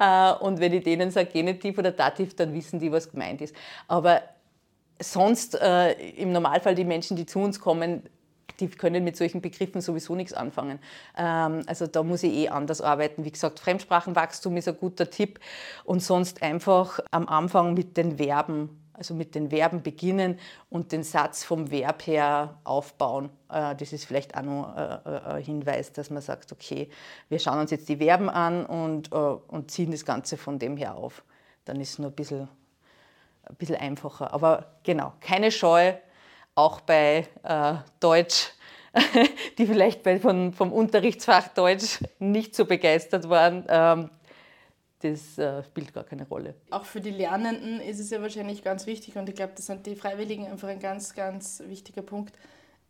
Äh, 0.00 0.32
und 0.40 0.58
wenn 0.58 0.72
ich 0.72 0.82
denen 0.82 1.12
sage 1.12 1.30
Genitiv 1.30 1.78
oder 1.78 1.92
Dativ, 1.92 2.34
dann 2.34 2.52
wissen 2.52 2.80
die, 2.80 2.90
was 2.90 3.12
gemeint 3.12 3.40
ist. 3.40 3.54
Aber 3.86 4.22
sonst 5.00 5.54
äh, 5.60 5.92
im 5.92 6.32
Normalfall 6.32 6.74
die 6.74 6.84
Menschen, 6.84 7.16
die 7.16 7.26
zu 7.26 7.38
uns 7.38 7.60
kommen, 7.60 8.02
die 8.60 8.68
können 8.68 9.04
mit 9.04 9.16
solchen 9.16 9.40
Begriffen 9.40 9.80
sowieso 9.80 10.14
nichts 10.14 10.32
anfangen. 10.32 10.78
Ähm, 11.16 11.62
also 11.66 11.86
da 11.86 12.02
muss 12.02 12.22
ich 12.22 12.32
eh 12.32 12.48
anders 12.48 12.80
arbeiten. 12.80 13.24
Wie 13.24 13.30
gesagt, 13.30 13.60
Fremdsprachenwachstum 13.60 14.56
ist 14.56 14.68
ein 14.68 14.76
guter 14.76 15.10
Tipp 15.10 15.40
und 15.84 16.00
sonst 16.00 16.42
einfach 16.42 17.00
am 17.10 17.28
Anfang 17.28 17.74
mit 17.74 17.96
den 17.96 18.18
Verben, 18.18 18.80
also 18.92 19.14
mit 19.14 19.34
den 19.34 19.50
Verben 19.50 19.82
beginnen 19.82 20.38
und 20.70 20.92
den 20.92 21.02
Satz 21.02 21.42
vom 21.42 21.70
Verb 21.70 22.06
her 22.06 22.58
aufbauen. 22.64 23.30
Äh, 23.50 23.74
das 23.74 23.92
ist 23.92 24.04
vielleicht 24.04 24.36
auch 24.36 24.42
noch 24.42 24.76
äh, 24.76 25.08
ein 25.08 25.42
Hinweis, 25.42 25.92
dass 25.92 26.10
man 26.10 26.22
sagt, 26.22 26.52
okay, 26.52 26.88
wir 27.28 27.38
schauen 27.40 27.58
uns 27.58 27.70
jetzt 27.70 27.88
die 27.88 27.96
Verben 27.96 28.30
an 28.30 28.64
und, 28.66 29.12
äh, 29.12 29.16
und 29.16 29.70
ziehen 29.70 29.90
das 29.90 30.04
Ganze 30.04 30.36
von 30.36 30.58
dem 30.58 30.76
her 30.76 30.94
auf. 30.94 31.24
Dann 31.64 31.80
ist 31.80 31.90
es 31.90 31.98
nur 31.98 32.10
ein 32.10 32.14
bisschen, 32.14 32.48
ein 33.44 33.56
bisschen 33.56 33.76
einfacher. 33.76 34.32
Aber 34.32 34.66
genau, 34.84 35.14
keine 35.20 35.50
Scheu, 35.50 35.94
auch 36.54 36.80
bei 36.80 37.26
äh, 37.42 37.74
Deutsch, 38.00 38.52
die 39.58 39.66
vielleicht 39.66 40.02
bei, 40.02 40.20
von, 40.20 40.52
vom 40.52 40.72
Unterrichtsfach 40.72 41.48
Deutsch 41.48 41.98
nicht 42.18 42.54
so 42.54 42.64
begeistert 42.64 43.28
waren. 43.28 43.64
Ähm, 43.68 44.10
das 45.00 45.36
äh, 45.36 45.62
spielt 45.64 45.92
gar 45.92 46.04
keine 46.04 46.26
Rolle. 46.26 46.54
Auch 46.70 46.84
für 46.84 47.00
die 47.00 47.10
Lernenden 47.10 47.80
ist 47.80 48.00
es 48.00 48.10
ja 48.10 48.22
wahrscheinlich 48.22 48.64
ganz 48.64 48.86
wichtig 48.86 49.16
und 49.16 49.28
ich 49.28 49.34
glaube, 49.34 49.52
das 49.54 49.66
sind 49.66 49.84
die 49.86 49.96
Freiwilligen 49.96 50.46
einfach 50.46 50.68
ein 50.68 50.80
ganz, 50.80 51.14
ganz 51.14 51.62
wichtiger 51.66 52.02
Punkt, 52.02 52.34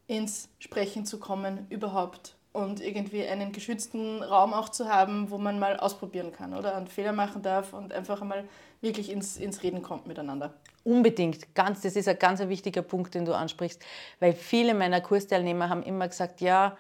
ins 0.07 0.49
Sprechen 0.59 1.07
zu 1.07 1.19
kommen 1.19 1.67
überhaupt 1.71 2.37
und 2.53 2.81
irgendwie 2.81 3.27
einen 3.27 3.51
geschützten 3.51 4.23
Raum 4.23 4.55
auch 4.55 4.69
zu 4.69 4.89
haben, 4.89 5.31
wo 5.31 5.39
man 5.39 5.59
mal 5.59 5.77
ausprobieren 5.79 6.31
kann 6.31 6.55
oder 6.55 6.77
und 6.77 6.89
Fehler 6.89 7.13
machen 7.13 7.43
darf 7.43 7.73
und 7.73 7.93
einfach 7.93 8.23
einmal 8.23 8.45
wirklich 8.81 9.11
ins, 9.11 9.37
ins 9.37 9.63
Reden 9.63 9.83
kommt 9.83 10.07
miteinander. 10.07 10.55
Unbedingt, 10.85 11.55
ganz, 11.55 11.81
das 11.81 11.97
ist 11.97 12.09
ein 12.09 12.19
ganz 12.19 12.41
wichtiger 12.41 12.83
Punkt, 12.83 13.15
den 13.15 13.25
du 13.25 13.35
ansprichst, 13.35 13.83
weil 14.21 14.35
viele 14.35 14.75
meiner 14.75 15.01
Kursteilnehmer 15.01 15.71
haben 15.71 15.83
immer 15.83 16.07
gesagt, 16.07 16.41
ja, 16.41 16.77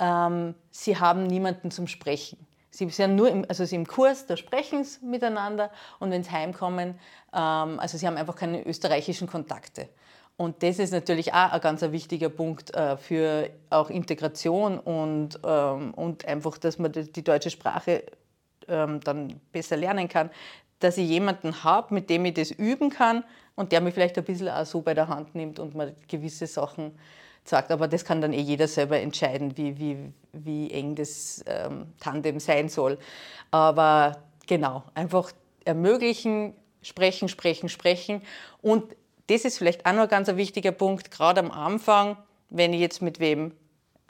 ähm, 0.00 0.54
sie 0.70 0.98
haben 0.98 1.26
niemanden 1.26 1.70
zum 1.70 1.86
Sprechen. 1.86 2.38
Sie 2.70 2.88
sind 2.88 3.14
nur 3.14 3.28
im, 3.28 3.44
also 3.48 3.64
sie 3.64 3.76
im 3.76 3.86
Kurs, 3.86 4.26
da 4.26 4.36
sprechen 4.36 4.82
sie 4.82 5.04
miteinander 5.04 5.70
und 6.00 6.10
wenn 6.10 6.24
sie 6.24 6.30
heimkommen, 6.30 6.98
ähm, 7.32 7.78
also 7.78 7.98
sie 7.98 8.06
haben 8.06 8.16
einfach 8.16 8.34
keine 8.34 8.66
österreichischen 8.66 9.28
Kontakte. 9.28 9.88
Und 10.36 10.62
das 10.64 10.80
ist 10.80 10.92
natürlich 10.92 11.32
auch 11.32 11.52
ein 11.52 11.60
ganz 11.60 11.82
wichtiger 11.82 12.28
Punkt 12.28 12.74
äh, 12.74 12.96
für 12.96 13.50
auch 13.70 13.90
Integration 13.90 14.80
und, 14.80 15.38
ähm, 15.44 15.94
und 15.94 16.24
einfach, 16.24 16.58
dass 16.58 16.78
man 16.78 16.90
die, 16.90 17.22
deutsche 17.22 17.50
Sprache 17.50 18.02
ähm, 18.66 18.98
dann 19.00 19.40
besser 19.52 19.76
lernen 19.76 20.08
kann, 20.08 20.30
dass 20.84 20.98
ich 20.98 21.08
jemanden 21.08 21.64
habe, 21.64 21.94
mit 21.94 22.10
dem 22.10 22.24
ich 22.26 22.34
das 22.34 22.50
üben 22.50 22.90
kann 22.90 23.24
und 23.54 23.72
der 23.72 23.80
mich 23.80 23.94
vielleicht 23.94 24.18
ein 24.18 24.24
bisschen 24.24 24.48
auch 24.48 24.66
so 24.66 24.82
bei 24.82 24.92
der 24.92 25.08
Hand 25.08 25.34
nimmt 25.34 25.58
und 25.58 25.74
mir 25.74 25.94
gewisse 26.08 26.46
Sachen 26.46 26.92
sagt. 27.44 27.72
Aber 27.72 27.88
das 27.88 28.04
kann 28.04 28.20
dann 28.20 28.32
eh 28.34 28.40
jeder 28.40 28.68
selber 28.68 29.00
entscheiden, 29.00 29.56
wie, 29.56 29.78
wie, 29.78 30.12
wie 30.32 30.70
eng 30.70 30.94
das 30.94 31.42
ähm, 31.46 31.86
Tandem 32.00 32.38
sein 32.38 32.68
soll. 32.68 32.98
Aber 33.50 34.18
genau, 34.46 34.84
einfach 34.94 35.32
ermöglichen, 35.64 36.54
sprechen, 36.82 37.28
sprechen, 37.28 37.70
sprechen. 37.70 38.20
Und 38.60 38.94
das 39.28 39.46
ist 39.46 39.56
vielleicht 39.56 39.86
auch 39.86 39.92
noch 39.92 40.02
ein 40.02 40.08
ganz 40.08 40.28
wichtiger 40.28 40.72
Punkt, 40.72 41.10
gerade 41.10 41.40
am 41.40 41.50
Anfang, 41.50 42.18
wenn 42.50 42.74
ich 42.74 42.80
jetzt 42.80 43.00
mit 43.00 43.20
wem 43.20 43.52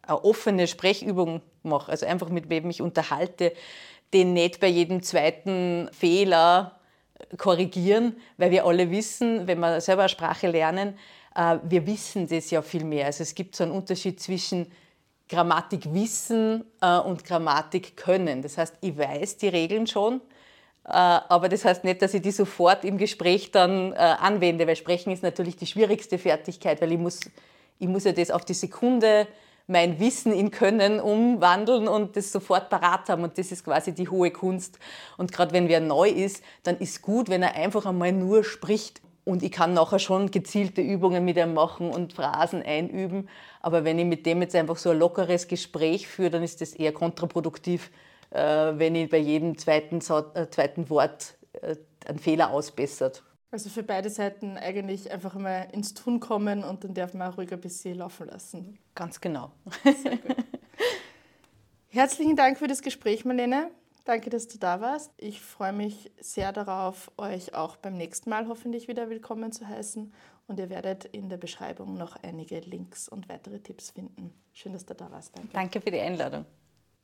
eine 0.02 0.24
offene 0.24 0.66
Sprechübung 0.66 1.40
mache, 1.62 1.90
also 1.90 2.04
einfach 2.04 2.28
mit 2.28 2.50
wem 2.50 2.68
ich 2.68 2.82
unterhalte, 2.82 3.52
den 4.14 4.32
nicht 4.32 4.60
bei 4.60 4.68
jedem 4.68 5.02
zweiten 5.02 5.90
Fehler 5.92 6.80
korrigieren, 7.36 8.16
weil 8.36 8.50
wir 8.50 8.64
alle 8.64 8.90
wissen, 8.90 9.46
wenn 9.46 9.58
wir 9.60 9.80
selber 9.80 10.02
eine 10.02 10.08
Sprache 10.08 10.48
lernen, 10.48 10.98
äh, 11.34 11.58
wir 11.64 11.86
wissen 11.86 12.28
das 12.28 12.50
ja 12.50 12.62
viel 12.62 12.84
mehr. 12.84 13.06
Also 13.06 13.22
es 13.22 13.34
gibt 13.34 13.56
so 13.56 13.64
einen 13.64 13.72
Unterschied 13.72 14.20
zwischen 14.20 14.70
Grammatik 15.28 15.92
wissen 15.92 16.64
äh, 16.80 16.98
und 16.98 17.24
Grammatik 17.24 17.96
können. 17.96 18.42
Das 18.42 18.58
heißt, 18.58 18.76
ich 18.80 18.96
weiß 18.96 19.38
die 19.38 19.48
Regeln 19.48 19.86
schon, 19.86 20.20
äh, 20.84 20.90
aber 20.92 21.48
das 21.48 21.64
heißt 21.64 21.84
nicht, 21.84 22.02
dass 22.02 22.14
ich 22.14 22.22
die 22.22 22.30
sofort 22.30 22.84
im 22.84 22.98
Gespräch 22.98 23.50
dann 23.50 23.92
anwende, 23.94 24.66
weil 24.66 24.76
Sprechen 24.76 25.12
ist 25.12 25.22
natürlich 25.22 25.56
die 25.56 25.66
schwierigste 25.66 26.18
Fertigkeit, 26.18 26.80
weil 26.80 26.92
ich 26.92 26.98
muss, 26.98 27.20
ich 27.78 27.88
muss 27.88 28.04
ja 28.04 28.12
das 28.12 28.30
auf 28.30 28.44
die 28.44 28.54
Sekunde 28.54 29.26
mein 29.66 29.98
Wissen 29.98 30.32
in 30.32 30.50
Können 30.50 31.00
umwandeln 31.00 31.88
und 31.88 32.16
das 32.16 32.32
sofort 32.32 32.68
parat 32.68 33.08
haben. 33.08 33.24
Und 33.24 33.38
das 33.38 33.50
ist 33.50 33.64
quasi 33.64 33.92
die 33.92 34.08
hohe 34.08 34.30
Kunst. 34.30 34.78
Und 35.16 35.32
gerade 35.32 35.52
wenn 35.52 35.68
wer 35.68 35.80
neu 35.80 36.08
ist, 36.08 36.42
dann 36.62 36.76
ist 36.78 37.02
gut, 37.02 37.28
wenn 37.28 37.42
er 37.42 37.54
einfach 37.54 37.86
einmal 37.86 38.12
nur 38.12 38.44
spricht. 38.44 39.00
Und 39.24 39.42
ich 39.42 39.52
kann 39.52 39.72
nachher 39.72 39.98
schon 39.98 40.30
gezielte 40.30 40.82
Übungen 40.82 41.24
mit 41.24 41.38
ihm 41.38 41.54
machen 41.54 41.90
und 41.90 42.12
Phrasen 42.12 42.62
einüben. 42.62 43.30
Aber 43.62 43.84
wenn 43.84 43.98
ich 43.98 44.04
mit 44.04 44.26
dem 44.26 44.42
jetzt 44.42 44.54
einfach 44.54 44.76
so 44.76 44.90
ein 44.90 44.98
lockeres 44.98 45.48
Gespräch 45.48 46.06
führe, 46.06 46.30
dann 46.30 46.42
ist 46.42 46.60
das 46.60 46.74
eher 46.74 46.92
kontraproduktiv, 46.92 47.90
äh, 48.30 48.72
wenn 48.74 48.94
ich 48.94 49.08
bei 49.08 49.16
jedem 49.16 49.56
zweiten, 49.56 49.96
äh, 49.98 50.50
zweiten 50.50 50.90
Wort 50.90 51.36
äh, 51.62 51.76
einen 52.06 52.18
Fehler 52.18 52.50
ausbessert. 52.50 53.22
Also 53.54 53.70
für 53.70 53.84
beide 53.84 54.10
Seiten 54.10 54.58
eigentlich 54.58 55.12
einfach 55.12 55.36
mal 55.36 55.68
ins 55.70 55.94
Tun 55.94 56.18
kommen 56.18 56.64
und 56.64 56.82
dann 56.82 56.92
darf 56.92 57.14
man 57.14 57.30
auch 57.30 57.38
ruhig 57.38 57.52
ein 57.52 57.60
bisschen 57.60 57.98
laufen 57.98 58.26
lassen. 58.26 58.80
Ganz 58.96 59.20
genau. 59.20 59.52
Herzlichen 61.88 62.34
Dank 62.34 62.58
für 62.58 62.66
das 62.66 62.82
Gespräch, 62.82 63.24
Marlene. 63.24 63.70
Danke, 64.04 64.28
dass 64.28 64.48
du 64.48 64.58
da 64.58 64.80
warst. 64.80 65.12
Ich 65.18 65.40
freue 65.40 65.72
mich 65.72 66.10
sehr 66.20 66.50
darauf, 66.50 67.12
euch 67.16 67.54
auch 67.54 67.76
beim 67.76 67.94
nächsten 67.94 68.28
Mal 68.28 68.48
hoffentlich 68.48 68.88
wieder 68.88 69.08
willkommen 69.08 69.52
zu 69.52 69.68
heißen. 69.68 70.12
Und 70.48 70.58
ihr 70.58 70.68
werdet 70.68 71.04
in 71.04 71.28
der 71.28 71.36
Beschreibung 71.36 71.94
noch 71.94 72.16
einige 72.24 72.58
Links 72.58 73.08
und 73.08 73.28
weitere 73.28 73.60
Tipps 73.60 73.90
finden. 73.90 74.34
Schön, 74.52 74.72
dass 74.72 74.84
du 74.84 74.96
da 74.96 75.12
warst. 75.12 75.36
Danke. 75.36 75.50
Danke 75.52 75.80
für 75.80 75.92
die 75.92 76.00
Einladung. 76.00 76.44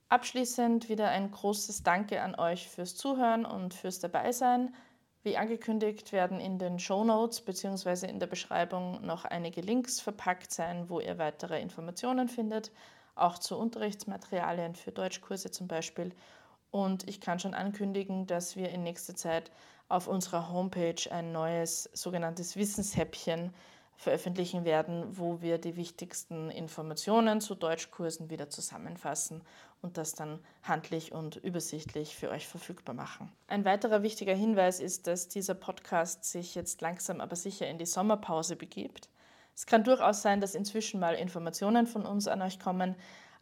Abschließend 0.09 0.89
wieder 0.89 1.07
ein 1.07 1.31
großes 1.31 1.83
Danke 1.83 2.21
an 2.21 2.35
euch 2.35 2.67
fürs 2.67 2.97
Zuhören 2.97 3.45
und 3.45 3.73
fürs 3.73 3.99
Dabeisein. 3.99 4.73
Wie 5.23 5.37
angekündigt 5.37 6.13
werden 6.13 6.39
in 6.39 6.57
den 6.57 6.79
Show 6.79 7.03
Notes 7.03 7.41
bzw. 7.41 8.07
in 8.07 8.19
der 8.19 8.25
Beschreibung 8.25 9.05
noch 9.05 9.23
einige 9.23 9.61
Links 9.61 9.99
verpackt 9.99 10.51
sein, 10.51 10.89
wo 10.89 10.99
ihr 10.99 11.19
weitere 11.19 11.61
Informationen 11.61 12.27
findet, 12.27 12.71
auch 13.13 13.37
zu 13.37 13.55
Unterrichtsmaterialien 13.55 14.73
für 14.73 14.91
Deutschkurse 14.91 15.51
zum 15.51 15.67
Beispiel. 15.67 16.15
Und 16.71 17.07
ich 17.07 17.21
kann 17.21 17.37
schon 17.37 17.53
ankündigen, 17.53 18.25
dass 18.25 18.55
wir 18.55 18.69
in 18.69 18.81
nächster 18.81 19.15
Zeit 19.15 19.51
auf 19.89 20.07
unserer 20.07 20.51
Homepage 20.51 21.11
ein 21.11 21.31
neues 21.31 21.83
sogenanntes 21.93 22.55
Wissenshäppchen 22.55 23.53
veröffentlichen 23.97 24.65
werden, 24.65 25.05
wo 25.19 25.41
wir 25.41 25.59
die 25.59 25.75
wichtigsten 25.75 26.49
Informationen 26.49 27.41
zu 27.41 27.53
Deutschkursen 27.53 28.31
wieder 28.31 28.49
zusammenfassen 28.49 29.43
und 29.81 29.97
das 29.97 30.13
dann 30.13 30.39
handlich 30.63 31.11
und 31.11 31.37
übersichtlich 31.37 32.15
für 32.15 32.29
euch 32.29 32.47
verfügbar 32.47 32.95
machen. 32.95 33.31
Ein 33.47 33.65
weiterer 33.65 34.03
wichtiger 34.03 34.35
Hinweis 34.35 34.79
ist, 34.79 35.07
dass 35.07 35.27
dieser 35.27 35.55
Podcast 35.55 36.23
sich 36.23 36.55
jetzt 36.55 36.81
langsam 36.81 37.19
aber 37.21 37.35
sicher 37.35 37.67
in 37.67 37.77
die 37.77 37.85
Sommerpause 37.85 38.55
begibt. 38.55 39.09
Es 39.55 39.65
kann 39.65 39.83
durchaus 39.83 40.21
sein, 40.21 40.41
dass 40.41 40.55
inzwischen 40.55 40.99
mal 40.99 41.15
Informationen 41.15 41.87
von 41.87 42.05
uns 42.05 42.27
an 42.27 42.41
euch 42.41 42.59
kommen, 42.59 42.95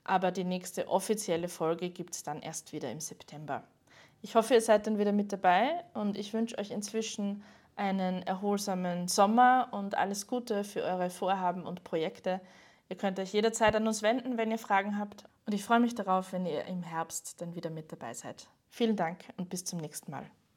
aber 0.04 0.32
die 0.32 0.44
nächste 0.44 0.88
offizielle 0.88 1.50
Folge 1.50 1.90
gibt 1.90 2.16
es 2.16 2.24
dann 2.24 2.42
erst 2.42 2.74
wieder 2.74 2.92
im 2.92 3.00
September. 3.00 3.64
Ich 4.22 4.36
hoffe, 4.36 4.56
ihr 4.56 4.62
seid 4.62 4.88
dann 4.88 4.98
wieder 4.98 5.12
mit 5.12 5.32
dabei 5.32 5.84
und 5.94 6.18
ich 6.18 6.34
wünsche 6.34 6.58
euch 6.58 6.72
inzwischen 6.72 7.44
einen 7.76 8.24
erholsamen 8.24 9.08
Sommer 9.08 9.70
und 9.72 9.96
alles 9.96 10.28
Gute 10.28 10.66
für 10.66 10.84
eure 10.84 11.10
Vorhaben 11.10 11.66
und 11.66 11.86
Projekte. 11.86 12.42
Ihr 12.90 12.98
könnt 12.98 13.20
euch 13.20 13.32
jederzeit 13.32 13.76
an 13.76 13.88
uns 13.88 14.02
wenden, 14.02 14.38
wenn 14.38 14.52
ihr 14.52 14.58
Fragen 14.58 15.00
habt. 15.00 15.24
Und 15.50 15.56
ich 15.56 15.64
freue 15.64 15.80
mich 15.80 15.96
darauf, 15.96 16.32
wenn 16.32 16.46
ihr 16.46 16.66
im 16.66 16.84
Herbst 16.84 17.42
dann 17.42 17.56
wieder 17.56 17.72
mit 17.72 17.92
dabei 17.92 18.14
seid. 18.14 18.48
Vielen 18.70 18.96
Dank 18.96 19.18
und 19.36 19.50
bis 19.50 19.66
zum 19.66 19.80
nächsten 19.80 20.12
Mal. 20.12 20.30